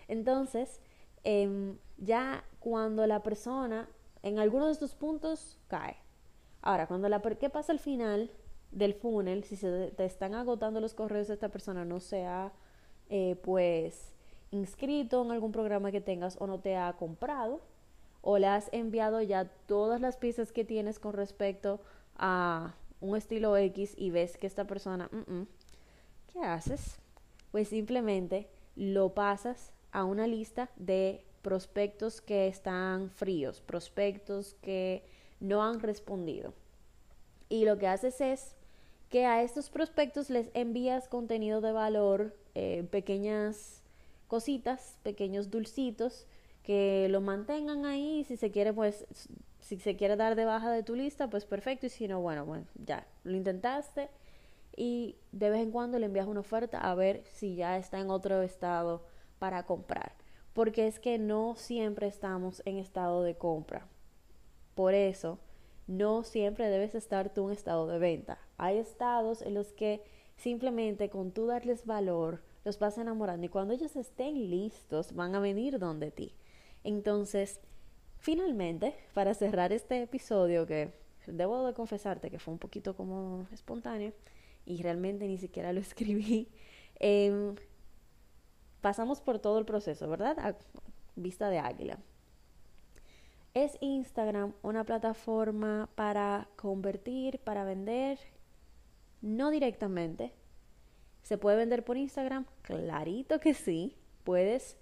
Entonces, 0.08 0.80
em, 1.22 1.76
ya 1.98 2.44
cuando 2.60 3.06
la 3.06 3.22
persona 3.22 3.88
en 4.22 4.38
alguno 4.38 4.66
de 4.66 4.72
estos 4.72 4.94
puntos 4.94 5.58
cae. 5.68 5.96
Ahora, 6.62 6.86
cuando 6.86 7.10
la 7.10 7.20
¿qué 7.20 7.50
pasa 7.50 7.72
al 7.72 7.78
final 7.78 8.30
del 8.70 8.94
funnel? 8.94 9.44
Si 9.44 9.54
se 9.54 9.90
te 9.90 10.06
están 10.06 10.34
agotando 10.34 10.80
los 10.80 10.94
correos 10.94 11.28
de 11.28 11.34
esta 11.34 11.50
persona, 11.50 11.84
no 11.84 12.00
se 12.00 12.24
ha 12.24 12.50
eh, 13.10 13.36
pues 13.44 14.14
inscrito 14.50 15.22
en 15.22 15.30
algún 15.30 15.52
programa 15.52 15.92
que 15.92 16.00
tengas 16.00 16.40
o 16.40 16.46
no 16.46 16.60
te 16.60 16.74
ha 16.74 16.94
comprado, 16.94 17.60
o 18.26 18.38
le 18.38 18.46
has 18.46 18.70
enviado 18.72 19.20
ya 19.20 19.44
todas 19.66 20.00
las 20.00 20.16
piezas 20.16 20.50
que 20.50 20.64
tienes 20.64 20.98
con 20.98 21.12
respecto 21.12 21.80
a 22.16 22.74
un 23.02 23.18
estilo 23.18 23.54
X 23.54 23.92
y 23.98 24.10
ves 24.10 24.38
que 24.38 24.46
esta 24.46 24.66
persona, 24.66 25.10
¿qué 26.32 26.40
haces? 26.40 26.96
Pues 27.52 27.68
simplemente 27.68 28.48
lo 28.76 29.12
pasas 29.12 29.72
a 29.92 30.04
una 30.04 30.26
lista 30.26 30.70
de 30.76 31.22
prospectos 31.42 32.22
que 32.22 32.48
están 32.48 33.10
fríos, 33.10 33.60
prospectos 33.60 34.54
que 34.62 35.04
no 35.38 35.62
han 35.62 35.80
respondido. 35.80 36.54
Y 37.50 37.66
lo 37.66 37.76
que 37.76 37.88
haces 37.88 38.22
es 38.22 38.56
que 39.10 39.26
a 39.26 39.42
estos 39.42 39.68
prospectos 39.68 40.30
les 40.30 40.50
envías 40.54 41.08
contenido 41.08 41.60
de 41.60 41.72
valor, 41.72 42.34
eh, 42.54 42.88
pequeñas 42.90 43.82
cositas, 44.28 44.96
pequeños 45.02 45.50
dulcitos 45.50 46.26
que 46.64 47.06
lo 47.10 47.20
mantengan 47.20 47.84
ahí. 47.84 48.24
Si 48.24 48.36
se 48.36 48.50
quiere, 48.50 48.72
pues, 48.72 49.06
si 49.60 49.78
se 49.78 49.96
quiere 49.96 50.16
dar 50.16 50.34
de 50.34 50.44
baja 50.44 50.72
de 50.72 50.82
tu 50.82 50.96
lista, 50.96 51.30
pues 51.30 51.44
perfecto. 51.44 51.86
Y 51.86 51.90
si 51.90 52.08
no, 52.08 52.20
bueno, 52.20 52.44
bueno, 52.44 52.66
ya 52.74 53.06
lo 53.22 53.36
intentaste. 53.36 54.10
Y 54.76 55.16
de 55.30 55.50
vez 55.50 55.60
en 55.60 55.70
cuando 55.70 56.00
le 56.00 56.06
envías 56.06 56.26
una 56.26 56.40
oferta 56.40 56.78
a 56.78 56.94
ver 56.96 57.22
si 57.26 57.54
ya 57.54 57.78
está 57.78 58.00
en 58.00 58.10
otro 58.10 58.42
estado 58.42 59.04
para 59.38 59.64
comprar. 59.64 60.14
Porque 60.52 60.86
es 60.88 60.98
que 60.98 61.18
no 61.18 61.54
siempre 61.54 62.08
estamos 62.08 62.62
en 62.64 62.78
estado 62.78 63.22
de 63.22 63.36
compra. 63.36 63.86
Por 64.74 64.94
eso, 64.94 65.38
no 65.86 66.24
siempre 66.24 66.68
debes 66.68 66.94
estar 66.94 67.32
tú 67.32 67.48
en 67.48 67.52
estado 67.52 67.86
de 67.86 67.98
venta. 67.98 68.38
Hay 68.56 68.78
estados 68.78 69.42
en 69.42 69.54
los 69.54 69.72
que 69.72 70.02
simplemente 70.36 71.10
con 71.10 71.30
tú 71.30 71.46
darles 71.46 71.84
valor, 71.84 72.42
los 72.64 72.78
vas 72.78 72.96
enamorando 72.96 73.44
y 73.44 73.50
cuando 73.50 73.74
ellos 73.74 73.94
estén 73.94 74.50
listos 74.50 75.14
van 75.14 75.34
a 75.34 75.40
venir 75.40 75.78
donde 75.78 76.10
ti. 76.10 76.34
Entonces, 76.84 77.60
finalmente, 78.18 78.94
para 79.14 79.34
cerrar 79.34 79.72
este 79.72 80.02
episodio 80.02 80.66
que 80.66 80.92
debo 81.26 81.66
de 81.66 81.74
confesarte 81.74 82.30
que 82.30 82.38
fue 82.38 82.52
un 82.52 82.58
poquito 82.58 82.94
como 82.94 83.46
espontáneo 83.52 84.12
y 84.66 84.82
realmente 84.82 85.26
ni 85.26 85.38
siquiera 85.38 85.72
lo 85.72 85.80
escribí, 85.80 86.48
em, 87.00 87.54
pasamos 88.80 89.20
por 89.20 89.38
todo 89.38 89.58
el 89.58 89.64
proceso, 89.64 90.08
¿verdad? 90.08 90.38
A 90.38 90.56
vista 91.16 91.48
de 91.48 91.58
águila. 91.58 91.98
¿Es 93.54 93.78
Instagram 93.80 94.52
una 94.62 94.84
plataforma 94.84 95.88
para 95.94 96.48
convertir, 96.56 97.38
para 97.38 97.64
vender? 97.64 98.18
No 99.22 99.50
directamente. 99.50 100.32
¿Se 101.22 101.38
puede 101.38 101.56
vender 101.56 101.84
por 101.84 101.96
Instagram? 101.96 102.46
Clarito 102.62 103.38
que 103.38 103.54
sí. 103.54 103.96
Puedes 104.24 104.76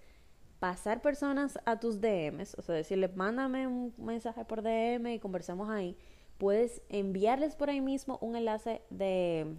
pasar 0.63 1.03
personas 1.03 1.59
a 1.65 1.81
tus 1.81 2.01
DMs, 2.01 2.55
o 2.57 2.63
sea, 2.63 2.77
decirle, 2.77 3.09
mándame 3.09 3.67
un 3.67 3.93
mensaje 3.99 4.45
por 4.45 4.63
DM 4.63 5.15
y 5.15 5.19
conversemos 5.19 5.69
ahí. 5.69 5.97
Puedes 6.39 6.83
enviarles 6.89 7.57
por 7.57 7.69
ahí 7.69 7.81
mismo 7.81 8.17
un 8.21 8.37
enlace 8.37 8.81
de, 8.89 9.57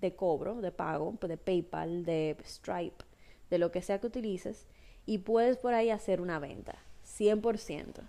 de 0.00 0.16
cobro, 0.16 0.60
de 0.60 0.72
pago, 0.72 1.14
de 1.20 1.36
PayPal, 1.36 2.04
de 2.04 2.36
Stripe, 2.44 3.04
de 3.50 3.58
lo 3.58 3.70
que 3.70 3.82
sea 3.82 4.00
que 4.00 4.08
utilices, 4.08 4.66
y 5.06 5.18
puedes 5.18 5.58
por 5.58 5.74
ahí 5.74 5.90
hacer 5.90 6.20
una 6.20 6.40
venta, 6.40 6.74
100%. 7.04 8.02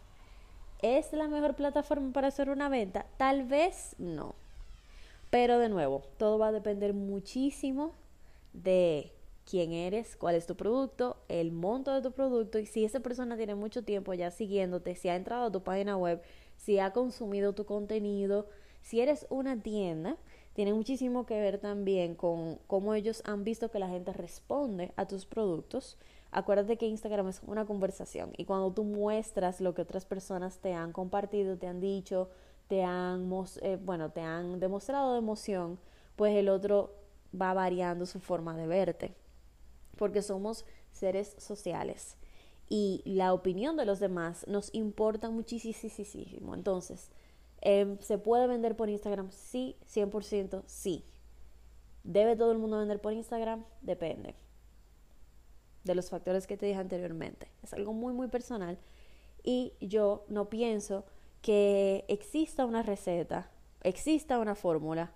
¿Es 0.81 1.13
la 1.13 1.27
mejor 1.27 1.55
plataforma 1.55 2.13
para 2.13 2.29
hacer 2.29 2.49
una 2.49 2.67
venta? 2.67 3.05
Tal 3.17 3.43
vez 3.43 3.95
no. 3.99 4.33
Pero 5.29 5.59
de 5.59 5.69
nuevo, 5.69 6.01
todo 6.17 6.39
va 6.39 6.47
a 6.47 6.51
depender 6.51 6.95
muchísimo 6.95 7.93
de 8.53 9.11
quién 9.49 9.71
eres, 9.71 10.15
cuál 10.17 10.35
es 10.35 10.45
tu 10.45 10.55
producto, 10.55 11.17
el 11.27 11.51
monto 11.51 11.93
de 11.93 12.01
tu 12.01 12.11
producto 12.11 12.59
y 12.59 12.65
si 12.65 12.83
esa 12.85 12.99
persona 12.99 13.37
tiene 13.37 13.55
mucho 13.55 13.83
tiempo 13.83 14.13
ya 14.13 14.31
siguiéndote, 14.31 14.95
si 14.95 15.09
ha 15.09 15.15
entrado 15.15 15.45
a 15.45 15.51
tu 15.51 15.63
página 15.63 15.97
web, 15.97 16.21
si 16.57 16.79
ha 16.79 16.91
consumido 16.91 17.53
tu 17.53 17.65
contenido, 17.65 18.47
si 18.81 19.01
eres 19.01 19.25
una 19.29 19.61
tienda, 19.61 20.17
tiene 20.53 20.73
muchísimo 20.73 21.25
que 21.25 21.39
ver 21.39 21.59
también 21.59 22.15
con 22.15 22.57
cómo 22.67 22.93
ellos 22.93 23.21
han 23.25 23.43
visto 23.43 23.69
que 23.69 23.79
la 23.79 23.89
gente 23.89 24.11
responde 24.13 24.91
a 24.95 25.05
tus 25.05 25.25
productos 25.25 25.97
Acuérdate 26.31 26.77
que 26.77 26.87
Instagram 26.87 27.29
es 27.29 27.41
una 27.45 27.65
conversación 27.65 28.31
y 28.37 28.45
cuando 28.45 28.71
tú 28.71 28.83
muestras 28.83 29.61
lo 29.61 29.73
que 29.73 29.81
otras 29.81 30.05
personas 30.05 30.59
te 30.59 30.73
han 30.73 30.91
compartido, 30.91 31.57
te 31.57 31.67
han 31.67 31.79
dicho, 31.79 32.29
te 32.67 32.83
han, 32.83 33.29
eh, 33.61 33.79
bueno, 33.81 34.11
te 34.11 34.21
han 34.21 34.59
demostrado 34.59 35.13
de 35.13 35.19
emoción, 35.19 35.79
pues 36.15 36.35
el 36.35 36.49
otro 36.49 36.93
va 37.39 37.53
variando 37.53 38.05
su 38.05 38.19
forma 38.19 38.57
de 38.57 38.67
verte. 38.67 39.15
Porque 39.97 40.21
somos 40.21 40.65
seres 40.91 41.35
sociales 41.37 42.15
y 42.69 43.01
la 43.05 43.33
opinión 43.33 43.77
de 43.77 43.85
los 43.85 43.99
demás 43.99 44.45
nos 44.47 44.73
importa 44.73 45.29
muchísimo. 45.29 46.53
Entonces, 46.53 47.09
em, 47.61 47.97
¿se 47.99 48.17
puede 48.17 48.47
vender 48.47 48.75
por 48.75 48.89
Instagram? 48.89 49.31
Sí, 49.31 49.77
100% 49.85 50.63
sí. 50.65 51.05
¿Debe 52.03 52.35
todo 52.35 52.51
el 52.51 52.57
mundo 52.57 52.79
vender 52.79 53.01
por 53.01 53.13
Instagram? 53.13 53.65
Depende 53.81 54.35
de 55.83 55.95
los 55.95 56.09
factores 56.09 56.45
que 56.45 56.57
te 56.57 56.65
dije 56.65 56.79
anteriormente. 56.79 57.49
Es 57.63 57.73
algo 57.73 57.93
muy, 57.93 58.13
muy 58.13 58.27
personal 58.27 58.77
y 59.43 59.73
yo 59.79 60.25
no 60.27 60.49
pienso 60.49 61.05
que 61.41 62.05
exista 62.07 62.65
una 62.65 62.83
receta, 62.83 63.49
exista 63.83 64.39
una 64.39 64.55
fórmula, 64.55 65.13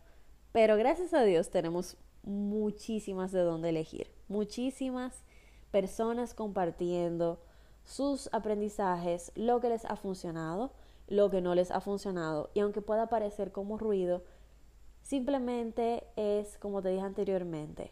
pero 0.52 0.78
gracias 0.78 1.13
a 1.13 1.24
Dios 1.24 1.50
tenemos 1.50 1.98
muchísimas 2.24 3.32
de 3.32 3.41
dónde 3.41 3.70
elegir, 3.70 4.12
muchísimas 4.32 5.24
personas 5.70 6.34
compartiendo 6.34 7.39
sus 7.84 8.30
aprendizajes, 8.32 9.32
lo 9.36 9.60
que 9.60 9.70
les 9.70 9.86
ha 9.86 9.96
funcionado, 9.96 10.72
lo 11.08 11.30
que 11.30 11.41
no 11.41 11.56
les 11.56 11.72
ha 11.72 11.82
funcionado. 11.82 12.50
Y 12.54 12.62
aunque 12.62 12.82
pueda 12.82 13.08
parecer 13.08 13.52
como 13.52 13.78
ruido, 13.78 14.24
simplemente 15.02 16.08
es, 16.15 16.58
como 16.58 16.82
te 16.82 16.89
dije 16.89 17.02
anteriormente, 17.02 17.91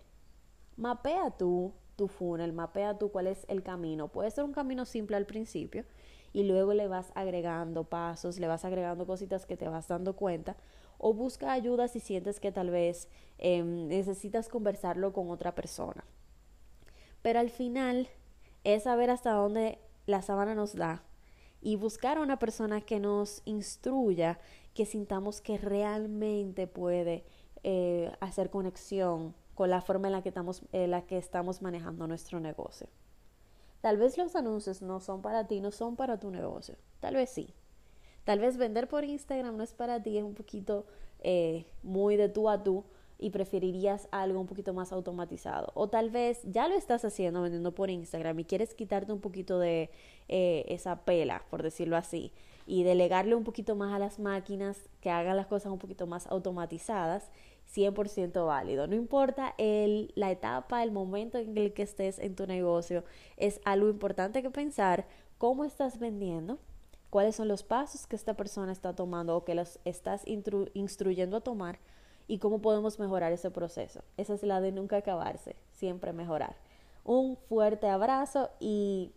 mapea 0.77 1.31
tú 1.31 1.73
tu 1.95 2.07
funnel, 2.07 2.53
mapea 2.53 2.97
tú 2.97 3.11
cuál 3.11 3.27
es 3.27 3.45
el 3.49 3.61
camino. 3.61 4.07
Puede 4.07 4.31
ser 4.31 4.45
un 4.45 4.53
camino 4.53 4.85
simple 4.85 5.17
al 5.17 5.25
principio 5.25 5.83
y 6.31 6.43
luego 6.43 6.73
le 6.73 6.87
vas 6.87 7.11
agregando 7.13 7.83
pasos, 7.83 8.39
le 8.39 8.47
vas 8.47 8.63
agregando 8.63 9.05
cositas 9.05 9.45
que 9.45 9.57
te 9.57 9.67
vas 9.67 9.89
dando 9.89 10.15
cuenta 10.15 10.55
o 10.97 11.13
busca 11.13 11.51
ayuda 11.51 11.89
si 11.89 11.99
sientes 11.99 12.39
que 12.39 12.53
tal 12.53 12.69
vez 12.69 13.09
em, 13.37 13.87
necesitas 13.87 14.47
conversarlo 14.47 15.11
con 15.11 15.29
otra 15.29 15.55
persona. 15.55 16.05
Pero 17.21 17.39
al 17.39 17.49
final 17.49 18.09
es 18.63 18.83
saber 18.83 19.09
hasta 19.09 19.31
dónde 19.31 19.79
la 20.05 20.21
sábana 20.21 20.55
nos 20.55 20.75
da 20.75 21.03
y 21.61 21.75
buscar 21.75 22.17
a 22.17 22.21
una 22.21 22.39
persona 22.39 22.81
que 22.81 22.99
nos 22.99 23.41
instruya, 23.45 24.39
que 24.73 24.85
sintamos 24.85 25.41
que 25.41 25.57
realmente 25.57 26.67
puede 26.67 27.25
eh, 27.63 28.11
hacer 28.21 28.49
conexión 28.49 29.35
con 29.55 29.69
la 29.69 29.81
forma 29.81 30.07
en 30.07 30.13
la 30.13 30.21
que 30.21 30.29
estamos, 30.29 30.63
la 30.71 31.05
que 31.05 31.17
estamos 31.17 31.61
manejando 31.61 32.07
nuestro 32.07 32.39
negocio. 32.39 32.87
Tal 33.81 33.97
vez 33.97 34.17
los 34.17 34.35
anuncios 34.35 34.81
no 34.81 34.99
son 34.99 35.21
para 35.21 35.47
ti, 35.47 35.61
no 35.61 35.71
son 35.71 35.95
para 35.95 36.19
tu 36.19 36.31
negocio. 36.31 36.75
Tal 36.99 37.15
vez 37.15 37.29
sí. 37.29 37.53
Tal 38.23 38.39
vez 38.39 38.57
vender 38.57 38.87
por 38.87 39.05
Instagram 39.05 39.57
no 39.57 39.63
es 39.63 39.73
para 39.73 40.03
ti, 40.03 40.17
es 40.17 40.23
un 40.23 40.35
poquito 40.35 40.85
eh, 41.19 41.65
muy 41.81 42.15
de 42.15 42.29
tú 42.29 42.49
a 42.49 42.61
tú 42.61 42.85
y 43.19 43.31
preferirías 43.31 44.07
algo 44.11 44.39
un 44.39 44.47
poquito 44.47 44.73
más 44.73 44.91
automatizado. 44.93 45.71
O 45.75 45.89
tal 45.89 46.09
vez 46.09 46.39
ya 46.45 46.67
lo 46.67 46.75
estás 46.75 47.03
haciendo 47.03 47.41
vendiendo 47.41 47.75
por 47.75 47.89
Instagram 47.89 48.39
y 48.39 48.45
quieres 48.45 48.73
quitarte 48.73 49.11
un 49.11 49.19
poquito 49.19 49.59
de 49.59 49.89
eh, 50.29 50.65
esa 50.69 51.03
pela, 51.03 51.43
por 51.49 51.61
decirlo 51.61 51.97
así, 51.97 52.31
y 52.65 52.83
delegarle 52.83 53.35
un 53.35 53.43
poquito 53.43 53.75
más 53.75 53.93
a 53.93 53.99
las 53.99 54.19
máquinas 54.19 54.89
que 55.01 55.09
hagan 55.09 55.35
las 55.35 55.47
cosas 55.47 55.71
un 55.71 55.79
poquito 55.79 56.07
más 56.07 56.27
automatizadas 56.27 57.29
100% 57.75 58.45
válido. 58.45 58.87
No 58.87 58.95
importa 58.95 59.53
el, 59.57 60.11
la 60.15 60.31
etapa, 60.31 60.81
el 60.81 60.91
momento 60.91 61.37
en 61.37 61.57
el 61.57 61.73
que 61.73 61.83
estés 61.83 62.19
en 62.19 62.35
tu 62.35 62.47
negocio, 62.47 63.03
es 63.37 63.59
algo 63.65 63.89
importante 63.89 64.41
que 64.41 64.49
pensar 64.49 65.07
cómo 65.37 65.65
estás 65.65 65.99
vendiendo, 65.99 66.59
cuáles 67.09 67.35
son 67.35 67.47
los 67.47 67.63
pasos 67.63 68.07
que 68.07 68.15
esta 68.15 68.35
persona 68.35 68.71
está 68.71 68.95
tomando 68.95 69.35
o 69.35 69.43
que 69.43 69.55
los 69.55 69.79
estás 69.83 70.23
instruyendo 70.25 71.37
a 71.37 71.41
tomar 71.41 71.79
y 72.29 72.37
cómo 72.37 72.61
podemos 72.61 72.99
mejorar 72.99 73.33
ese 73.33 73.49
proceso. 73.49 74.03
Esa 74.15 74.35
es 74.35 74.43
la 74.43 74.61
de 74.61 74.71
nunca 74.71 74.97
acabarse, 74.97 75.55
siempre 75.71 76.13
mejorar. 76.13 76.55
Un 77.03 77.35
fuerte 77.35 77.89
abrazo 77.89 78.51
y 78.59 79.11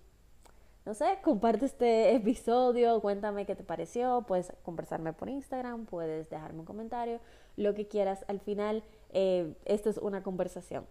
no 0.86 0.94
sé, 0.94 1.18
comparte 1.22 1.66
este 1.66 2.14
episodio, 2.16 3.00
cuéntame 3.00 3.44
qué 3.44 3.54
te 3.54 3.62
pareció, 3.62 4.24
puedes 4.26 4.52
conversarme 4.64 5.12
por 5.12 5.28
Instagram, 5.28 5.84
puedes 5.84 6.30
dejarme 6.30 6.60
un 6.60 6.64
comentario, 6.64 7.20
lo 7.56 7.74
que 7.74 7.86
quieras. 7.86 8.24
Al 8.28 8.40
final, 8.40 8.82
eh, 9.10 9.54
esto 9.66 9.90
es 9.90 9.98
una 9.98 10.22
conversación. 10.22 10.86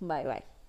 Bye 0.00 0.24
bye. 0.24 0.59